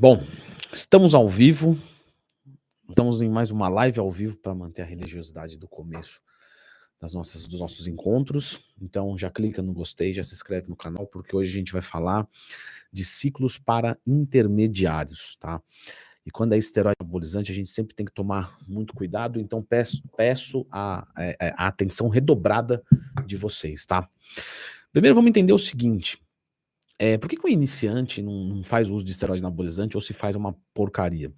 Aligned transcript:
Bom, 0.00 0.22
estamos 0.72 1.12
ao 1.12 1.28
vivo. 1.28 1.76
Estamos 2.88 3.20
em 3.20 3.28
mais 3.28 3.50
uma 3.50 3.68
live 3.68 3.98
ao 3.98 4.12
vivo 4.12 4.36
para 4.36 4.54
manter 4.54 4.82
a 4.82 4.84
religiosidade 4.84 5.58
do 5.58 5.66
começo 5.66 6.20
das 7.00 7.12
nossas, 7.14 7.48
dos 7.48 7.58
nossos 7.58 7.88
encontros. 7.88 8.60
Então 8.80 9.18
já 9.18 9.28
clica 9.28 9.60
no 9.60 9.72
gostei, 9.72 10.14
já 10.14 10.22
se 10.22 10.34
inscreve 10.34 10.68
no 10.68 10.76
canal, 10.76 11.04
porque 11.08 11.34
hoje 11.34 11.50
a 11.50 11.54
gente 11.54 11.72
vai 11.72 11.82
falar 11.82 12.28
de 12.92 13.04
ciclos 13.04 13.58
para 13.58 13.98
intermediários, 14.06 15.36
tá? 15.40 15.60
E 16.24 16.30
quando 16.30 16.52
é 16.52 16.58
esteroide 16.58 16.98
anabolizante, 17.00 17.50
a 17.50 17.54
gente 17.54 17.68
sempre 17.68 17.92
tem 17.92 18.06
que 18.06 18.14
tomar 18.14 18.56
muito 18.68 18.94
cuidado, 18.94 19.40
então 19.40 19.64
peço, 19.64 20.00
peço 20.16 20.64
a, 20.70 21.04
a, 21.16 21.24
é, 21.24 21.36
é, 21.40 21.54
a 21.56 21.66
atenção 21.66 22.08
redobrada 22.08 22.84
de 23.26 23.36
vocês, 23.36 23.84
tá? 23.84 24.08
Primeiro 24.92 25.16
vamos 25.16 25.30
entender 25.30 25.52
o 25.52 25.58
seguinte, 25.58 26.20
é, 26.98 27.16
por 27.16 27.28
que, 27.28 27.36
que 27.36 27.46
o 27.46 27.48
iniciante 27.48 28.20
não, 28.22 28.44
não 28.44 28.62
faz 28.62 28.90
uso 28.90 29.04
de 29.04 29.12
esteroide 29.12 29.42
anabolizante 29.42 29.96
ou 29.96 30.00
se 30.00 30.12
faz 30.12 30.34
uma 30.34 30.56
porcaria? 30.74 31.32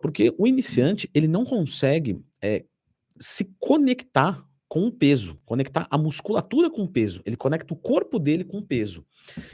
Porque 0.00 0.34
o 0.36 0.46
iniciante, 0.46 1.08
ele 1.14 1.28
não 1.28 1.44
consegue 1.44 2.20
é, 2.42 2.64
se 3.18 3.44
conectar 3.58 4.44
com 4.66 4.86
o 4.86 4.92
peso, 4.92 5.38
conectar 5.44 5.86
a 5.90 5.98
musculatura 5.98 6.70
com 6.70 6.82
o 6.82 6.88
peso, 6.88 7.20
ele 7.24 7.36
conecta 7.36 7.74
o 7.74 7.76
corpo 7.76 8.18
dele 8.18 8.44
com 8.44 8.58
o 8.58 8.66
peso. 8.66 9.04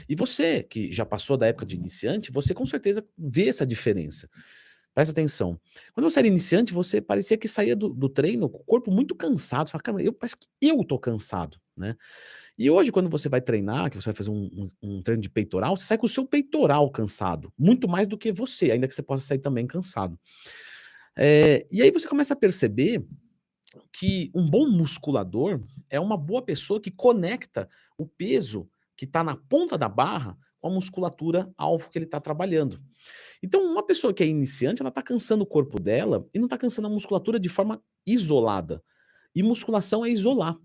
E 0.07 0.15
você, 0.15 0.63
que 0.63 0.93
já 0.93 1.05
passou 1.05 1.35
da 1.35 1.47
época 1.47 1.65
de 1.65 1.75
iniciante, 1.75 2.31
você 2.31 2.53
com 2.53 2.65
certeza 2.65 3.03
vê 3.17 3.49
essa 3.49 3.65
diferença. 3.65 4.29
Presta 4.93 5.11
atenção. 5.11 5.59
Quando 5.93 6.09
você 6.09 6.19
era 6.19 6.27
iniciante, 6.27 6.73
você 6.73 7.01
parecia 7.01 7.37
que 7.37 7.47
saía 7.47 7.75
do, 7.75 7.89
do 7.89 8.09
treino 8.09 8.49
com 8.49 8.59
o 8.59 8.63
corpo 8.63 8.91
muito 8.91 9.13
cansado. 9.13 9.67
Você 9.67 9.71
fala, 9.71 9.83
cara, 9.83 10.01
eu, 10.01 10.13
parece 10.13 10.37
que 10.37 10.47
eu 10.61 10.83
tô 10.83 10.97
cansado, 10.97 11.59
né? 11.75 11.95
E 12.57 12.69
hoje, 12.69 12.91
quando 12.91 13.09
você 13.09 13.29
vai 13.29 13.39
treinar, 13.39 13.89
que 13.91 13.97
você 13.97 14.05
vai 14.05 14.15
fazer 14.15 14.31
um, 14.31 14.49
um, 14.51 14.65
um, 14.81 15.01
treino 15.03 15.21
de 15.21 15.29
peitoral, 15.29 15.77
você 15.77 15.85
sai 15.85 15.97
com 15.97 16.07
o 16.07 16.09
seu 16.09 16.25
peitoral 16.25 16.89
cansado, 16.89 17.53
muito 17.57 17.87
mais 17.87 18.07
do 18.07 18.17
que 18.17 18.31
você, 18.31 18.71
ainda 18.71 18.87
que 18.87 18.95
você 18.95 19.03
possa 19.03 19.25
sair 19.25 19.39
também 19.39 19.67
cansado. 19.67 20.19
É, 21.15 21.67
e 21.71 21.81
aí 21.81 21.91
você 21.91 22.07
começa 22.07 22.33
a 22.33 22.37
perceber 22.37 23.05
que 23.91 24.31
um 24.33 24.49
bom 24.49 24.67
musculador 24.67 25.61
é 25.89 25.99
uma 25.99 26.17
boa 26.17 26.41
pessoa 26.41 26.81
que 26.81 26.89
conecta 26.89 27.69
o 27.97 28.07
peso 28.07 28.67
que 28.95 29.05
está 29.05 29.23
na 29.23 29.35
ponta 29.35 29.77
da 29.77 29.87
barra 29.87 30.35
com 30.59 30.67
a 30.67 30.71
musculatura 30.71 31.51
alvo 31.55 31.89
que 31.89 31.97
ele 31.97 32.05
está 32.05 32.19
trabalhando. 32.19 32.79
Então, 33.41 33.61
uma 33.63 33.85
pessoa 33.85 34.13
que 34.13 34.23
é 34.23 34.27
iniciante, 34.27 34.81
ela 34.81 34.89
está 34.89 35.03
cansando 35.03 35.43
o 35.43 35.47
corpo 35.47 35.79
dela 35.79 36.27
e 36.33 36.39
não 36.39 36.45
está 36.45 36.57
cansando 36.57 36.87
a 36.87 36.91
musculatura 36.91 37.39
de 37.39 37.49
forma 37.49 37.81
isolada. 38.05 38.83
E 39.35 39.43
musculação 39.43 40.03
é 40.03 40.09
isolar. 40.09 40.57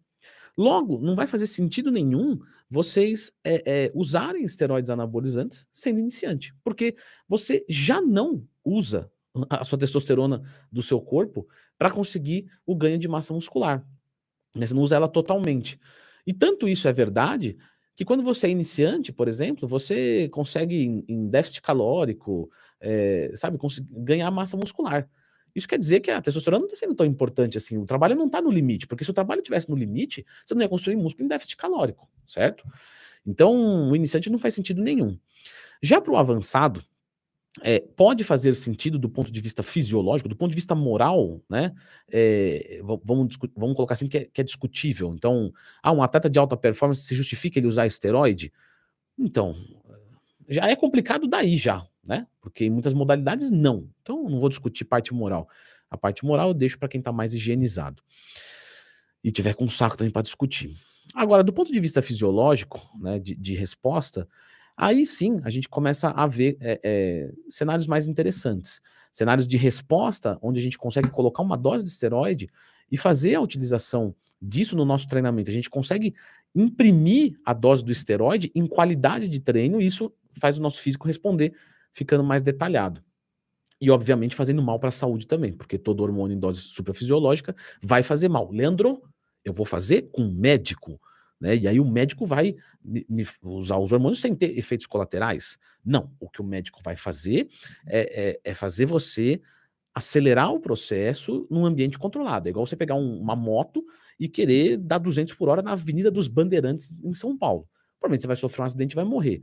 Logo, 0.57 1.01
não 1.01 1.15
vai 1.17 1.27
fazer 1.27 1.47
sentido 1.47 1.91
nenhum 1.91 2.39
vocês 2.69 3.33
é, 3.43 3.63
é, 3.87 3.93
usarem 3.95 4.45
esteroides 4.45 4.91
anabolizantes 4.91 5.67
sendo 5.73 5.99
iniciante, 5.99 6.55
porque 6.63 6.95
você 7.27 7.65
já 7.69 8.01
não 8.01 8.47
usa 8.65 9.11
a 9.49 9.65
sua 9.65 9.79
testosterona 9.79 10.43
do 10.71 10.83
seu 10.83 11.01
corpo 11.01 11.49
para 11.79 11.91
conseguir 11.91 12.51
o 12.67 12.77
ganho 12.77 12.99
de 12.99 13.09
massa 13.09 13.33
muscular. 13.33 13.87
Né? 14.55 14.67
Você 14.67 14.75
não 14.75 14.83
usa 14.83 14.97
ela 14.97 15.09
totalmente. 15.09 15.81
E 16.27 16.35
tanto 16.35 16.69
isso 16.69 16.87
é 16.87 16.93
verdade 16.93 17.57
que 17.97 18.05
quando 18.05 18.23
você 18.23 18.47
é 18.47 18.51
iniciante, 18.51 19.13
por 19.13 19.29
exemplo, 19.29 19.67
você 19.67 20.29
consegue 20.29 20.85
em, 20.85 21.05
em 21.09 21.29
déficit 21.29 21.63
calórico, 21.63 22.51
é, 22.81 23.33
sabe, 23.35 23.59
ganhar 23.91 24.31
massa 24.31 24.57
muscular. 24.57 25.09
Isso 25.55 25.69
quer 25.69 25.79
dizer 25.79 26.01
que 26.01 26.11
a 26.11 26.21
testosterona 26.21 26.61
não 26.61 26.67
está 26.67 26.77
sendo 26.77 26.95
tão 26.95 27.07
importante 27.07 27.59
assim. 27.59 27.79
O 27.79 27.87
trabalho 27.87 28.17
não 28.17 28.27
está 28.27 28.41
no 28.41 28.51
limite, 28.51 28.87
porque 28.87 29.05
se 29.05 29.11
o 29.11 29.15
trabalho 29.15 29.43
tivesse 29.43 29.69
no 29.71 29.77
limite, 29.77 30.25
você 30.45 30.55
não 30.55 30.63
ia 30.63 30.69
construir 30.69 30.97
músculo 30.97 31.27
em 31.27 31.29
déficit 31.29 31.57
calórico, 31.57 32.09
certo? 32.27 32.65
Então, 33.27 33.91
o 33.91 33.97
iniciante 33.97 34.31
não 34.31 34.39
faz 34.39 34.55
sentido 34.55 34.83
nenhum. 34.83 35.19
Já 35.83 36.01
para 36.01 36.13
o 36.13 36.17
avançado, 36.17 36.83
é, 37.61 37.81
pode 37.81 38.25
fazer 38.25 38.55
sentido 38.55 38.99
do 38.99 39.11
ponto 39.11 39.31
de 39.31 39.41
vista 39.41 39.63
fisiológico, 39.63 40.29
do 40.29 40.37
ponto 40.37 40.51
de 40.51 40.55
vista 40.55 40.75
moral, 40.75 41.41
né? 41.51 41.73
É, 42.11 42.81
vamos, 43.05 43.37
vamos 43.55 43.77
colocar 43.77 43.93
assim 43.93 44.09
que 44.09 44.19
é, 44.19 44.25
que 44.25 44.41
é, 44.41 44.45
discutível. 44.45 45.13
Então, 45.15 45.53
ah, 45.83 45.93
um 45.93 46.03
atleta 46.03 46.31
de 46.31 46.39
alta 46.39 46.57
performance 46.57 47.03
se 47.03 47.15
justifica 47.15 47.59
ele 47.59 47.67
usar 47.67 47.87
esteroide? 47.87 48.53
Então, 49.19 49.55
já 50.49 50.69
é 50.69 50.75
complicado 50.75 51.29
daí 51.29 51.57
já, 51.59 51.87
né? 52.05 52.27
Porque 52.41 52.65
em 52.65 52.71
muitas 52.71 52.93
modalidades 52.93 53.51
não. 53.51 53.89
Então, 54.03 54.29
não 54.29 54.41
vou 54.41 54.49
discutir 54.49 54.85
parte 54.85 55.15
moral. 55.15 55.49
A 55.91 55.97
parte 55.97 56.25
moral 56.25 56.49
eu 56.49 56.55
deixo 56.55 56.79
para 56.79 56.89
quem 56.89 56.99
está 56.99 57.13
mais 57.13 57.35
higienizado 57.35 58.03
e 59.23 59.31
tiver 59.31 59.55
com 59.55 59.69
saco 59.69 59.97
também 59.97 60.11
para 60.11 60.23
discutir. 60.23 60.75
Agora, 61.15 61.45
do 61.45 61.53
ponto 61.53 61.73
de 61.73 61.79
vista 61.79 62.03
fisiológico, 62.03 62.81
né, 62.99 63.19
de, 63.19 63.35
de 63.35 63.55
resposta, 63.55 64.27
aí 64.77 65.05
sim 65.07 65.41
a 65.45 65.51
gente 65.51 65.69
começa 65.69 66.11
a 66.11 66.27
ver 66.27 66.57
é, 66.61 66.81
é, 66.83 67.33
cenários 67.49 67.87
mais 67.87 68.07
interessantes. 68.07 68.81
Cenários 69.13 69.47
de 69.47 69.57
resposta, 69.57 70.39
onde 70.41 70.59
a 70.59 70.63
gente 70.63 70.79
consegue 70.79 71.11
colocar 71.11 71.43
uma 71.43 71.57
dose 71.57 71.85
de 71.85 71.91
esteroide 71.91 72.49
e 72.91 72.97
fazer 72.97 73.35
a 73.35 73.41
utilização 73.41 74.15
disso 74.41 74.75
no 74.75 74.85
nosso 74.85 75.07
treinamento. 75.07 75.51
A 75.51 75.53
gente 75.53 75.71
consegue 75.71 76.15
imprimir 76.55 77.39
a 77.45 77.53
dose 77.53 77.85
do 77.85 77.93
esteroide 77.93 78.51
em 78.55 78.67
qualidade 78.67 79.29
de 79.29 79.41
treino 79.41 79.81
e 79.81 79.87
isso 79.87 80.13
faz 80.33 80.59
o 80.59 80.63
nosso 80.63 80.81
físico 80.81 81.07
responder 81.07 81.55
ficando 81.93 82.25
mais 82.25 82.43
detalhado. 82.43 83.03
E, 83.81 83.91
obviamente, 83.91 84.37
fazendo 84.37 84.63
mal 84.63 84.79
para 84.79 84.91
a 84.91 84.93
saúde 84.93 85.27
também, 85.27 85.53
porque 85.53 85.77
todo 85.77 86.03
hormônio 86.03 86.37
em 86.37 86.41
dose 86.41 86.61
suprafisiológica 86.61 87.55
vai 87.83 88.03
fazer 88.03 88.29
mal. 88.29 88.51
Leandro, 88.51 89.03
eu 89.45 89.53
vou 89.53 89.67
fazer 89.67 90.03
com 90.13 90.23
um 90.23 90.33
médico, 90.33 91.01
né? 91.41 91.57
E 91.57 91.67
aí 91.67 91.81
o 91.81 91.85
médico 91.85 92.25
vai 92.25 92.55
me, 92.85 93.05
me 93.09 93.27
usar 93.43 93.79
os 93.79 93.93
hormônios 93.93 94.21
sem 94.21 94.35
ter 94.35 94.57
efeitos 94.57 94.87
colaterais? 94.87 95.59
Não. 95.85 96.13
O 96.21 96.31
que 96.31 96.41
o 96.41 96.45
médico 96.45 96.81
vai 96.85 96.95
fazer 96.95 97.49
é, 97.87 98.31
é, 98.31 98.41
é 98.45 98.55
fazer 98.55 98.87
você 98.87 99.41
acelerar 99.95 100.53
o 100.53 100.61
processo 100.61 101.47
num 101.51 101.67
ambiente 101.67 101.99
controlado. 101.99 102.49
É 102.49 102.51
igual 102.51 102.67
você 102.67 102.77
pegar 102.77 102.95
um, 102.95 103.21
uma 103.21 103.37
moto 103.37 103.85
e 104.19 104.29
querer 104.29 104.77
dar 104.77 104.99
200 104.99 105.35
por 105.35 105.49
hora 105.49 105.61
na 105.61 105.73
Avenida 105.73 106.11
dos 106.11 106.29
Bandeirantes 106.29 106.95
em 107.03 107.13
São 107.13 107.37
Paulo. 107.37 107.69
Provavelmente 107.99 108.23
você 108.23 108.27
vai 108.29 108.37
sofrer 108.37 108.63
um 108.63 108.67
acidente 108.67 108.93
e 108.93 108.97
vai 108.97 109.05
morrer. 109.05 109.43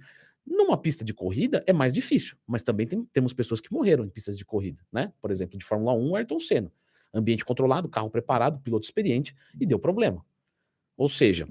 Numa 0.50 0.76
pista 0.76 1.06
de 1.06 1.14
corrida 1.14 1.64
é 1.68 1.72
mais 1.72 1.94
difícil, 1.94 2.36
mas 2.48 2.64
também 2.64 2.88
tem, 2.88 3.06
temos 3.14 3.34
pessoas 3.34 3.62
que 3.62 3.72
morreram 3.72 4.04
em 4.04 4.10
pistas 4.10 4.36
de 4.36 4.44
corrida, 4.44 4.82
né? 4.92 5.14
Por 5.22 5.30
exemplo, 5.30 5.60
de 5.60 5.64
Fórmula 5.64 5.94
1, 5.94 6.16
Ayrton 6.16 6.40
Senna. 6.40 6.72
Ambiente 7.14 7.46
controlado, 7.46 7.88
carro 7.88 8.10
preparado, 8.10 8.60
piloto 8.60 8.86
experiente 8.86 9.36
e 9.60 9.66
deu 9.66 9.78
problema. 9.78 10.26
Ou 10.98 11.08
seja, 11.08 11.48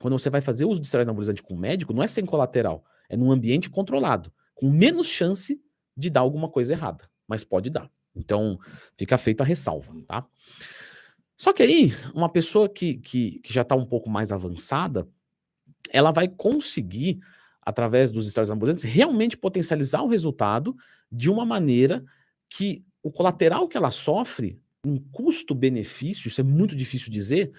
quando 0.00 0.18
você 0.18 0.30
vai 0.30 0.40
fazer 0.40 0.64
uso 0.64 0.80
de 0.80 0.86
esteroide 0.86 1.08
anabolizante 1.08 1.42
com 1.42 1.54
um 1.54 1.58
médico, 1.58 1.92
não 1.92 2.02
é 2.02 2.06
sem 2.06 2.24
colateral, 2.24 2.84
é 3.08 3.16
num 3.16 3.30
ambiente 3.30 3.68
controlado, 3.68 4.32
com 4.54 4.70
menos 4.70 5.06
chance 5.06 5.62
de 5.94 6.08
dar 6.08 6.20
alguma 6.20 6.48
coisa 6.48 6.72
errada, 6.72 7.08
mas 7.28 7.44
pode 7.44 7.68
dar. 7.68 7.90
Então, 8.16 8.58
fica 8.96 9.18
feita 9.18 9.42
a 9.42 9.46
ressalva, 9.46 9.94
tá? 10.06 10.26
Só 11.36 11.52
que 11.52 11.62
aí, 11.62 11.92
uma 12.14 12.28
pessoa 12.28 12.68
que, 12.68 12.94
que, 12.96 13.40
que 13.40 13.52
já 13.52 13.62
está 13.62 13.74
um 13.74 13.84
pouco 13.84 14.08
mais 14.08 14.32
avançada, 14.32 15.06
ela 15.90 16.10
vai 16.10 16.28
conseguir 16.28 17.20
através 17.64 18.10
dos 18.10 18.26
esteroides 18.26 18.50
anabolizantes, 18.50 18.84
realmente 18.84 19.36
potencializar 19.36 20.02
o 20.02 20.08
resultado 20.08 20.76
de 21.10 21.30
uma 21.30 21.46
maneira 21.46 22.04
que 22.48 22.84
o 23.02 23.10
colateral 23.10 23.68
que 23.68 23.76
ela 23.76 23.90
sofre, 23.90 24.60
um 24.84 24.98
custo-benefício, 24.98 26.28
isso 26.28 26.40
é 26.40 26.44
muito 26.44 26.74
difícil 26.74 27.10
dizer, 27.10 27.52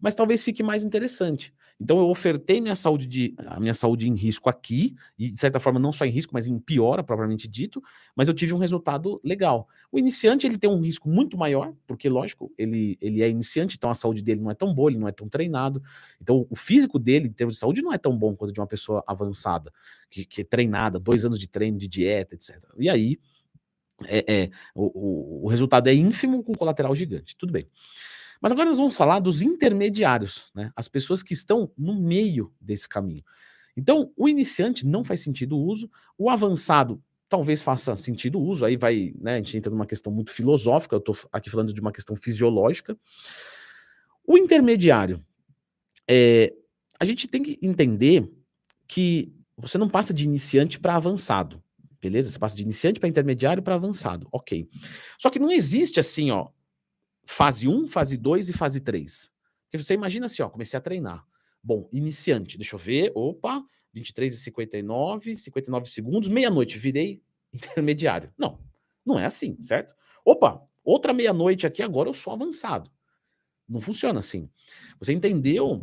mas 0.00 0.14
talvez 0.14 0.42
fique 0.42 0.62
mais 0.62 0.82
interessante. 0.82 1.54
Então 1.78 1.98
eu 1.98 2.08
ofertei 2.08 2.60
minha 2.60 2.74
saúde 2.74 3.06
de, 3.06 3.34
a 3.46 3.60
minha 3.60 3.74
saúde 3.74 4.08
em 4.08 4.14
risco 4.14 4.48
aqui, 4.48 4.96
e 5.18 5.28
de 5.28 5.38
certa 5.38 5.60
forma 5.60 5.78
não 5.78 5.92
só 5.92 6.06
em 6.06 6.10
risco, 6.10 6.32
mas 6.32 6.46
em 6.46 6.58
piora, 6.58 7.04
propriamente 7.04 7.46
dito, 7.46 7.82
mas 8.14 8.28
eu 8.28 8.34
tive 8.34 8.54
um 8.54 8.58
resultado 8.58 9.20
legal. 9.22 9.68
O 9.92 9.98
iniciante 9.98 10.46
ele 10.46 10.56
tem 10.56 10.70
um 10.70 10.80
risco 10.80 11.08
muito 11.08 11.36
maior, 11.36 11.74
porque 11.86 12.08
lógico, 12.08 12.50
ele, 12.56 12.96
ele 13.00 13.22
é 13.22 13.28
iniciante, 13.28 13.76
então 13.76 13.90
a 13.90 13.94
saúde 13.94 14.22
dele 14.22 14.40
não 14.40 14.50
é 14.50 14.54
tão 14.54 14.72
boa, 14.74 14.90
ele 14.90 14.98
não 14.98 15.08
é 15.08 15.12
tão 15.12 15.28
treinado. 15.28 15.82
Então 16.20 16.46
o 16.48 16.56
físico 16.56 16.98
dele, 16.98 17.28
em 17.28 17.32
termos 17.32 17.54
de 17.54 17.60
saúde, 17.60 17.82
não 17.82 17.92
é 17.92 17.98
tão 17.98 18.16
bom 18.16 18.34
quanto 18.34 18.52
de 18.52 18.60
uma 18.60 18.66
pessoa 18.66 19.04
avançada, 19.06 19.70
que, 20.08 20.24
que 20.24 20.40
é 20.40 20.44
treinada, 20.44 20.98
dois 20.98 21.24
anos 21.26 21.38
de 21.38 21.46
treino, 21.46 21.76
de 21.76 21.86
dieta, 21.86 22.34
etc. 22.34 22.56
E 22.78 22.88
aí 22.88 23.18
é, 24.06 24.24
é 24.44 24.50
o, 24.74 25.42
o, 25.42 25.44
o 25.44 25.48
resultado 25.48 25.88
é 25.88 25.94
ínfimo 25.94 26.42
com 26.42 26.54
colateral 26.54 26.94
gigante. 26.94 27.36
Tudo 27.36 27.52
bem. 27.52 27.66
Mas 28.46 28.52
agora 28.52 28.68
nós 28.68 28.78
vamos 28.78 28.96
falar 28.96 29.18
dos 29.18 29.42
intermediários, 29.42 30.52
né? 30.54 30.70
as 30.76 30.86
pessoas 30.86 31.20
que 31.20 31.32
estão 31.32 31.68
no 31.76 32.00
meio 32.00 32.52
desse 32.60 32.88
caminho. 32.88 33.24
Então, 33.76 34.12
o 34.16 34.28
iniciante 34.28 34.86
não 34.86 35.02
faz 35.02 35.20
sentido 35.20 35.56
o 35.56 35.64
uso, 35.64 35.90
o 36.16 36.30
avançado 36.30 37.02
talvez 37.28 37.60
faça 37.60 37.96
sentido 37.96 38.38
o 38.38 38.44
uso, 38.44 38.64
aí 38.64 38.76
vai, 38.76 39.12
né, 39.18 39.34
a 39.34 39.36
gente 39.38 39.56
entra 39.56 39.68
numa 39.68 39.84
questão 39.84 40.12
muito 40.12 40.30
filosófica, 40.30 40.94
eu 40.94 41.00
estou 41.00 41.16
aqui 41.32 41.50
falando 41.50 41.72
de 41.72 41.80
uma 41.80 41.90
questão 41.90 42.14
fisiológica. 42.14 42.96
O 44.24 44.38
intermediário, 44.38 45.20
é, 46.08 46.54
a 47.00 47.04
gente 47.04 47.26
tem 47.26 47.42
que 47.42 47.58
entender 47.60 48.30
que 48.86 49.34
você 49.56 49.76
não 49.76 49.88
passa 49.88 50.14
de 50.14 50.22
iniciante 50.22 50.78
para 50.78 50.94
avançado, 50.94 51.60
beleza? 52.00 52.30
Você 52.30 52.38
passa 52.38 52.54
de 52.54 52.62
iniciante 52.62 53.00
para 53.00 53.08
intermediário 53.08 53.60
para 53.60 53.74
avançado, 53.74 54.28
ok. 54.30 54.68
Só 55.18 55.30
que 55.30 55.40
não 55.40 55.50
existe 55.50 55.98
assim, 55.98 56.30
ó, 56.30 56.46
fase 57.26 57.68
1, 57.68 57.88
fase 57.88 58.16
2 58.16 58.48
e 58.48 58.52
fase 58.52 58.80
3. 58.80 59.30
Porque 59.64 59.82
você 59.82 59.94
imagina 59.94 60.26
assim, 60.26 60.42
ó, 60.42 60.48
comecei 60.48 60.78
a 60.78 60.80
treinar. 60.80 61.26
Bom, 61.62 61.88
iniciante, 61.92 62.56
deixa 62.56 62.76
eu 62.76 62.78
ver, 62.78 63.12
opa, 63.14 63.62
23 63.92 64.34
e 64.34 64.38
59, 64.38 65.34
59 65.34 65.90
segundos, 65.90 66.28
meia-noite, 66.28 66.78
virei 66.78 67.20
intermediário. 67.52 68.32
Não, 68.38 68.60
não 69.04 69.18
é 69.18 69.26
assim, 69.26 69.60
certo? 69.60 69.94
Opa, 70.24 70.62
outra 70.84 71.12
meia-noite 71.12 71.66
aqui, 71.66 71.82
agora 71.82 72.08
eu 72.08 72.14
sou 72.14 72.32
avançado. 72.32 72.90
Não 73.68 73.80
funciona 73.80 74.20
assim. 74.20 74.48
Você 75.00 75.12
entendeu 75.12 75.82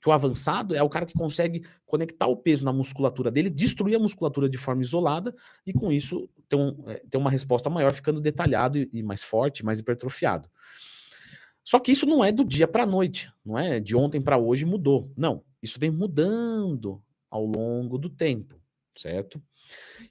que 0.00 0.08
o 0.08 0.12
avançado 0.12 0.74
é 0.74 0.82
o 0.82 0.88
cara 0.88 1.04
que 1.04 1.12
consegue 1.12 1.64
conectar 1.84 2.26
o 2.26 2.36
peso 2.36 2.64
na 2.64 2.72
musculatura 2.72 3.30
dele, 3.30 3.50
destruir 3.50 3.96
a 3.96 3.98
musculatura 3.98 4.48
de 4.48 4.56
forma 4.56 4.82
isolada 4.82 5.34
e 5.66 5.72
com 5.72 5.92
isso 5.92 6.28
ter, 6.48 6.56
um, 6.56 6.82
é, 6.86 7.02
ter 7.08 7.18
uma 7.18 7.30
resposta 7.30 7.68
maior, 7.68 7.92
ficando 7.92 8.20
detalhado 8.20 8.78
e, 8.78 8.88
e 8.92 9.02
mais 9.02 9.22
forte, 9.22 9.64
mais 9.64 9.78
hipertrofiado. 9.78 10.48
Só 11.62 11.78
que 11.78 11.92
isso 11.92 12.06
não 12.06 12.24
é 12.24 12.32
do 12.32 12.44
dia 12.44 12.66
para 12.66 12.84
a 12.84 12.86
noite, 12.86 13.30
não 13.44 13.58
é 13.58 13.78
de 13.78 13.94
ontem 13.94 14.20
para 14.20 14.38
hoje 14.38 14.64
mudou. 14.64 15.12
Não, 15.16 15.44
isso 15.62 15.78
vem 15.78 15.90
mudando 15.90 17.02
ao 17.30 17.44
longo 17.44 17.98
do 17.98 18.08
tempo, 18.08 18.60
certo? 18.96 19.40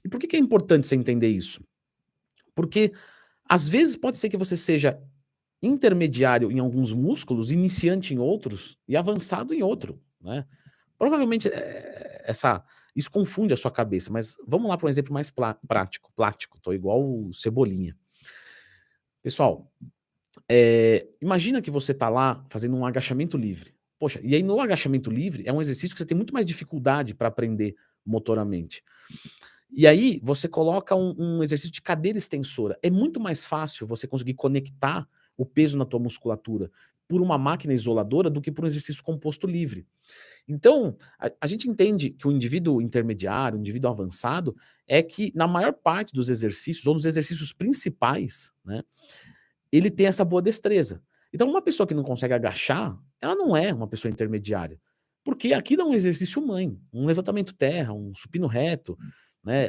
E 0.04 0.08
por 0.08 0.20
que, 0.20 0.28
que 0.28 0.36
é 0.36 0.38
importante 0.38 0.86
você 0.86 0.94
entender 0.94 1.28
isso? 1.28 1.62
Porque 2.54 2.92
às 3.44 3.68
vezes 3.68 3.96
pode 3.96 4.16
ser 4.16 4.28
que 4.28 4.36
você 4.36 4.56
seja 4.56 5.02
intermediário 5.62 6.50
em 6.50 6.58
alguns 6.58 6.92
músculos, 6.92 7.50
iniciante 7.50 8.14
em 8.14 8.18
outros 8.18 8.78
e 8.88 8.96
avançado 8.96 9.52
em 9.52 9.62
outro, 9.62 10.00
né? 10.20 10.46
Provavelmente 10.98 11.48
é, 11.48 12.22
essa 12.26 12.64
isso 12.94 13.10
confunde 13.10 13.54
a 13.54 13.56
sua 13.56 13.70
cabeça, 13.70 14.12
mas 14.12 14.36
vamos 14.46 14.68
lá 14.68 14.76
para 14.76 14.86
um 14.86 14.90
exemplo 14.90 15.12
mais 15.12 15.30
prático, 15.30 16.12
plástico, 16.14 16.60
tô 16.60 16.72
igual 16.72 17.30
cebolinha. 17.32 17.96
Pessoal, 19.22 19.72
é, 20.48 21.06
imagina 21.20 21.62
que 21.62 21.70
você 21.70 21.92
está 21.92 22.08
lá 22.08 22.44
fazendo 22.50 22.76
um 22.76 22.84
agachamento 22.84 23.36
livre. 23.36 23.72
Poxa, 23.98 24.18
e 24.22 24.34
aí 24.34 24.42
no 24.42 24.60
agachamento 24.60 25.10
livre 25.10 25.44
é 25.46 25.52
um 25.52 25.60
exercício 25.60 25.94
que 25.94 25.98
você 25.98 26.06
tem 26.06 26.16
muito 26.16 26.32
mais 26.34 26.46
dificuldade 26.46 27.14
para 27.14 27.28
aprender 27.28 27.76
motoramente. 28.04 28.82
E 29.70 29.86
aí 29.86 30.18
você 30.22 30.48
coloca 30.48 30.96
um, 30.96 31.14
um, 31.18 31.42
exercício 31.42 31.72
de 31.72 31.82
cadeira 31.82 32.18
extensora. 32.18 32.78
É 32.82 32.90
muito 32.90 33.20
mais 33.20 33.44
fácil 33.44 33.86
você 33.86 34.06
conseguir 34.06 34.34
conectar 34.34 35.06
o 35.40 35.46
peso 35.46 35.78
na 35.78 35.86
tua 35.86 35.98
musculatura 35.98 36.70
por 37.08 37.22
uma 37.22 37.38
máquina 37.38 37.72
isoladora 37.72 38.28
do 38.28 38.42
que 38.42 38.52
por 38.52 38.64
um 38.64 38.68
exercício 38.68 39.02
composto 39.02 39.46
livre. 39.46 39.86
Então, 40.46 40.96
a, 41.18 41.30
a, 41.40 41.46
gente 41.46 41.68
entende 41.68 42.10
que 42.10 42.28
o 42.28 42.30
indivíduo 42.30 42.82
intermediário, 42.82 43.56
o 43.56 43.60
indivíduo 43.60 43.90
avançado, 43.90 44.54
é 44.86 45.02
que 45.02 45.32
na 45.34 45.48
maior 45.48 45.72
parte 45.72 46.12
dos 46.12 46.28
exercícios, 46.28 46.86
ou 46.86 46.94
nos 46.94 47.06
exercícios 47.06 47.54
principais, 47.54 48.52
né, 48.62 48.82
ele 49.72 49.90
tem 49.90 50.06
essa 50.06 50.24
boa 50.24 50.42
destreza. 50.42 51.02
Então, 51.32 51.48
uma 51.48 51.62
pessoa 51.62 51.86
que 51.86 51.94
não 51.94 52.02
consegue 52.02 52.34
agachar, 52.34 52.96
ela 53.18 53.34
não 53.34 53.56
é 53.56 53.72
uma 53.72 53.88
pessoa 53.88 54.12
intermediária. 54.12 54.78
Porque 55.24 55.54
aqui 55.54 55.76
dá 55.76 55.84
um 55.84 55.94
exercício 55.94 56.44
mãe, 56.46 56.78
um 56.92 57.06
levantamento 57.06 57.54
terra, 57.54 57.94
um 57.94 58.14
supino 58.14 58.46
reto. 58.46 58.98
Né? 59.42 59.68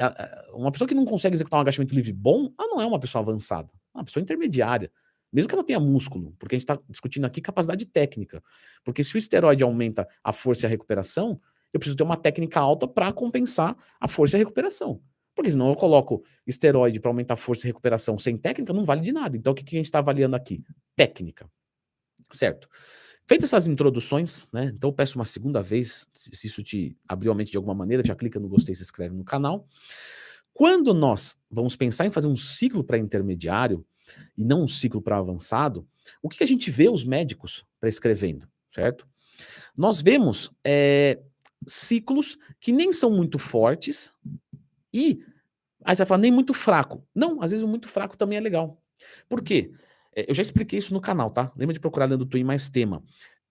Uma 0.54 0.72
pessoa 0.72 0.88
que 0.88 0.96
não 0.96 1.06
consegue 1.06 1.36
executar 1.36 1.60
um 1.60 1.62
agachamento 1.62 1.96
livre 1.96 2.12
bom, 2.12 2.54
ela 2.60 2.70
não 2.70 2.82
é 2.82 2.86
uma 2.86 3.00
pessoa 3.00 3.22
avançada, 3.22 3.72
é 3.96 3.98
uma 3.98 4.04
pessoa 4.04 4.22
intermediária. 4.22 4.92
Mesmo 5.32 5.48
que 5.48 5.56
ela 5.56 5.64
tenha 5.64 5.80
músculo, 5.80 6.36
porque 6.38 6.56
a 6.56 6.58
gente 6.60 6.70
está 6.70 6.80
discutindo 6.90 7.26
aqui 7.26 7.42
capacidade 7.42 7.86
técnica. 7.86 8.44
Porque 8.84 9.04
se 9.04 9.16
o 9.16 9.18
esteroide 9.18 9.64
aumenta 9.64 10.08
a 10.24 10.34
força 10.34 10.66
e 10.66 10.68
a 10.68 10.70
recuperação, 10.70 11.40
eu 11.74 11.80
preciso 11.80 11.96
ter 11.96 12.04
uma 12.04 12.18
técnica 12.18 12.60
alta 12.60 12.88
para 12.88 13.12
compensar 13.14 13.78
a 14.00 14.08
força 14.08 14.36
e 14.36 14.38
a 14.38 14.40
recuperação. 14.40 15.02
Porque 15.34 15.52
senão 15.52 15.70
eu 15.70 15.76
coloco 15.76 16.24
esteroide 16.46 17.00
para 17.00 17.10
aumentar 17.10 17.36
a 17.36 17.38
força 17.38 17.66
e 17.66 17.70
recuperação 17.70 18.18
sem 18.18 18.38
técnica, 18.38 18.74
não 18.74 18.84
vale 18.84 19.02
de 19.02 19.12
nada. 19.12 19.38
Então 19.38 19.54
o 19.54 19.56
que, 19.56 19.64
que 19.64 19.76
a 19.76 19.80
gente 19.80 19.86
está 19.86 20.00
avaliando 20.00 20.36
aqui? 20.36 20.64
Técnica. 20.96 21.50
Certo. 22.32 22.68
Feitas 23.26 23.50
essas 23.50 23.68
introduções, 23.68 24.48
né? 24.52 24.72
Então 24.76 24.90
eu 24.90 24.94
peço 24.94 25.18
uma 25.18 25.26
segunda 25.26 25.62
vez, 25.62 26.08
se 26.12 26.48
isso 26.48 26.62
te 26.62 26.98
abriu 27.08 27.32
a 27.32 27.36
mente 27.36 27.52
de 27.52 27.58
alguma 27.58 27.74
maneira, 27.74 28.04
já 28.06 28.16
clica 28.16 28.40
no 28.40 28.50
gostei, 28.50 28.76
se 28.76 28.82
inscreve 28.82 29.16
no 29.16 29.24
canal. 29.24 29.66
Quando 30.54 30.94
nós 30.94 31.38
vamos 31.50 31.76
pensar 31.76 32.06
em 32.06 32.12
fazer 32.12 32.28
um 32.28 32.36
ciclo 32.36 32.84
para 32.84 32.98
intermediário, 32.98 33.86
e 34.38 34.44
não 34.44 34.64
um 34.64 34.68
ciclo 34.68 35.02
para 35.02 35.18
avançado, 35.18 35.88
o 36.22 36.30
que, 36.30 36.38
que, 36.38 36.44
a 36.44 36.48
gente 36.48 36.70
vê 36.72 36.90
os 36.90 37.04
médicos 37.04 37.66
prescrevendo, 37.80 38.48
certo? 38.74 39.08
Nós 39.78 40.02
vemos 40.02 40.52
é, 40.64 41.20
ciclos 41.66 42.38
que 42.60 42.72
nem 42.72 42.92
são 42.92 43.12
muito 43.12 43.38
fortes 43.38 44.12
e 44.94 45.24
aí 45.84 45.96
você 45.96 46.02
vai 46.02 46.08
falar, 46.08 46.22
nem 46.22 46.32
muito 46.32 46.54
fraco. 46.54 47.06
Não, 47.14 47.42
às 47.42 47.52
vezes 47.52 47.64
o 47.64 47.68
muito 47.68 47.88
fraco 47.88 48.18
também 48.18 48.38
é 48.38 48.42
legal. 48.42 48.82
Por 49.30 49.42
quê? 49.42 49.72
É, 50.16 50.30
eu 50.30 50.34
já 50.34 50.42
expliquei 50.42 50.80
isso 50.80 50.94
no 50.94 51.02
canal, 51.02 51.30
tá? 51.30 51.52
Lembra 51.56 51.74
de 51.74 51.80
procurar 51.80 52.08
dentro 52.08 52.26
do 52.26 52.30
Twin 52.30 52.44
mais 52.44 52.70
tema. 52.70 53.04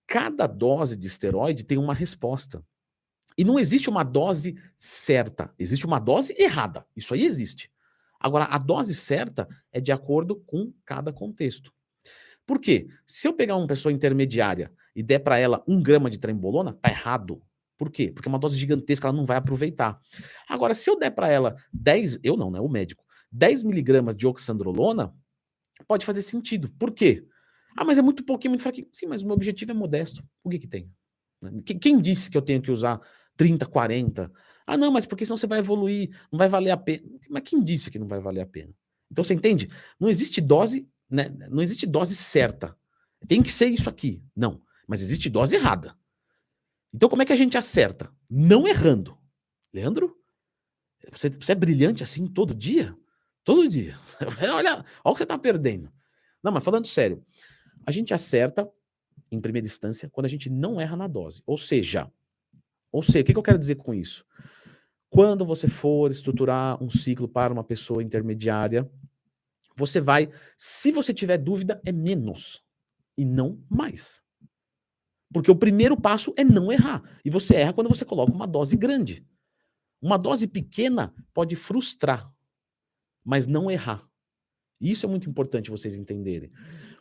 Cada 0.07 0.47
dose 0.47 0.95
de 0.95 1.07
esteroide 1.07 1.63
tem 1.63 1.77
uma 1.77 1.93
resposta. 1.93 2.63
E 3.37 3.43
não 3.43 3.57
existe 3.57 3.89
uma 3.89 4.03
dose 4.03 4.55
certa, 4.77 5.53
existe 5.57 5.85
uma 5.85 5.99
dose 5.99 6.35
errada. 6.37 6.85
Isso 6.95 7.13
aí 7.13 7.23
existe. 7.23 7.71
Agora, 8.21 8.45
a 8.45 8.57
dose 8.57 8.93
certa 8.93 9.47
é 9.71 9.81
de 9.81 9.91
acordo 9.91 10.35
com 10.35 10.71
cada 10.85 11.11
contexto. 11.11 11.73
Por 12.45 12.59
quê? 12.59 12.87
Se 13.05 13.27
eu 13.27 13.33
pegar 13.33 13.55
uma 13.55 13.67
pessoa 13.67 13.91
intermediária 13.91 14.71
e 14.95 15.01
der 15.01 15.19
para 15.19 15.37
ela 15.37 15.63
um 15.67 15.81
grama 15.81 16.09
de 16.09 16.19
trembolona, 16.19 16.73
tá 16.73 16.89
errado. 16.89 17.41
Por 17.77 17.89
quê? 17.89 18.11
Porque 18.11 18.27
é 18.27 18.31
uma 18.31 18.37
dose 18.37 18.57
gigantesca, 18.57 19.07
ela 19.07 19.17
não 19.17 19.25
vai 19.25 19.37
aproveitar. 19.37 19.99
Agora, 20.47 20.73
se 20.73 20.89
eu 20.89 20.99
der 20.99 21.11
para 21.11 21.29
ela 21.29 21.55
10, 21.73 22.19
eu 22.23 22.37
não, 22.37 22.51
né? 22.51 22.59
O 22.59 22.69
médico, 22.69 23.03
10 23.31 23.63
miligramas 23.63 24.15
de 24.15 24.27
oxandrolona, 24.27 25.13
pode 25.87 26.05
fazer 26.05 26.21
sentido. 26.21 26.69
Por 26.77 26.91
quê? 26.91 27.25
Ah, 27.75 27.83
mas 27.83 27.97
é 27.97 28.01
muito 28.01 28.23
pouquinho, 28.23 28.51
muito 28.51 28.61
fraquinho. 28.61 28.87
Sim, 28.91 29.07
mas 29.07 29.23
o 29.23 29.25
meu 29.25 29.35
objetivo 29.35 29.71
é 29.71 29.73
modesto. 29.73 30.23
O 30.43 30.49
que 30.49 30.59
que 30.59 30.67
tem? 30.67 30.91
Quem 31.79 31.99
disse 31.99 32.29
que 32.29 32.37
eu 32.37 32.41
tenho 32.41 32.61
que 32.61 32.69
usar 32.69 33.01
30, 33.35 33.65
40? 33.65 34.31
Ah, 34.71 34.77
não, 34.77 34.89
mas 34.89 35.05
porque 35.05 35.25
senão 35.25 35.35
você 35.35 35.45
vai 35.45 35.59
evoluir, 35.59 36.17
não 36.31 36.37
vai 36.37 36.47
valer 36.47 36.71
a 36.71 36.77
pena. 36.77 37.03
Mas 37.29 37.43
quem 37.43 37.61
disse 37.61 37.91
que 37.91 37.99
não 37.99 38.07
vai 38.07 38.21
valer 38.21 38.39
a 38.39 38.45
pena? 38.45 38.73
Então 39.11 39.21
você 39.21 39.33
entende? 39.33 39.69
Não 39.99 40.07
existe 40.07 40.39
dose, 40.39 40.87
né? 41.09 41.27
Não 41.49 41.61
existe 41.61 41.85
dose 41.85 42.15
certa. 42.15 42.73
Tem 43.27 43.43
que 43.43 43.51
ser 43.51 43.65
isso 43.65 43.89
aqui. 43.89 44.23
Não. 44.33 44.61
Mas 44.87 45.01
existe 45.01 45.29
dose 45.29 45.57
errada. 45.57 45.93
Então 46.93 47.09
como 47.09 47.21
é 47.21 47.25
que 47.25 47.33
a 47.33 47.35
gente 47.35 47.57
acerta? 47.57 48.09
Não 48.29 48.65
errando. 48.65 49.17
Leandro, 49.73 50.15
você, 51.11 51.29
você 51.29 51.51
é 51.51 51.55
brilhante 51.55 52.01
assim 52.01 52.25
todo 52.25 52.55
dia? 52.55 52.95
Todo 53.43 53.67
dia. 53.67 53.99
olha, 54.53 54.55
olha 54.55 54.85
o 55.03 55.11
que 55.11 55.17
você 55.17 55.23
está 55.23 55.37
perdendo. 55.37 55.91
Não, 56.41 56.53
mas 56.53 56.63
falando 56.63 56.87
sério, 56.87 57.21
a 57.85 57.91
gente 57.91 58.13
acerta 58.13 58.71
em 59.29 59.41
primeira 59.41 59.65
instância 59.65 60.09
quando 60.09 60.27
a 60.27 60.29
gente 60.29 60.49
não 60.49 60.79
erra 60.79 60.95
na 60.95 61.07
dose. 61.07 61.43
Ou 61.45 61.57
seja, 61.57 62.09
ou 62.89 63.03
seja, 63.03 63.19
o 63.19 63.23
que, 63.25 63.33
que 63.33 63.39
eu 63.39 63.43
quero 63.43 63.59
dizer 63.59 63.75
com 63.75 63.93
isso? 63.93 64.25
Quando 65.11 65.43
você 65.45 65.67
for 65.67 66.09
estruturar 66.09 66.81
um 66.81 66.89
ciclo 66.89 67.27
para 67.27 67.51
uma 67.51 67.65
pessoa 67.65 68.01
intermediária, 68.01 68.89
você 69.75 69.99
vai, 69.99 70.29
se 70.57 70.89
você 70.89 71.13
tiver 71.13 71.37
dúvida, 71.37 71.81
é 71.85 71.91
menos 71.91 72.63
e 73.17 73.25
não 73.25 73.61
mais. 73.69 74.23
Porque 75.33 75.51
o 75.51 75.55
primeiro 75.55 75.99
passo 75.99 76.33
é 76.37 76.45
não 76.45 76.71
errar. 76.71 77.03
E 77.25 77.29
você 77.29 77.55
erra 77.55 77.73
quando 77.73 77.89
você 77.89 78.05
coloca 78.05 78.31
uma 78.31 78.47
dose 78.47 78.77
grande. 78.77 79.27
Uma 80.01 80.17
dose 80.17 80.47
pequena 80.47 81.13
pode 81.33 81.57
frustrar, 81.57 82.31
mas 83.21 83.47
não 83.47 83.69
errar. 83.69 84.07
Isso 84.79 85.05
é 85.05 85.09
muito 85.09 85.29
importante 85.29 85.69
vocês 85.69 85.93
entenderem. 85.93 86.49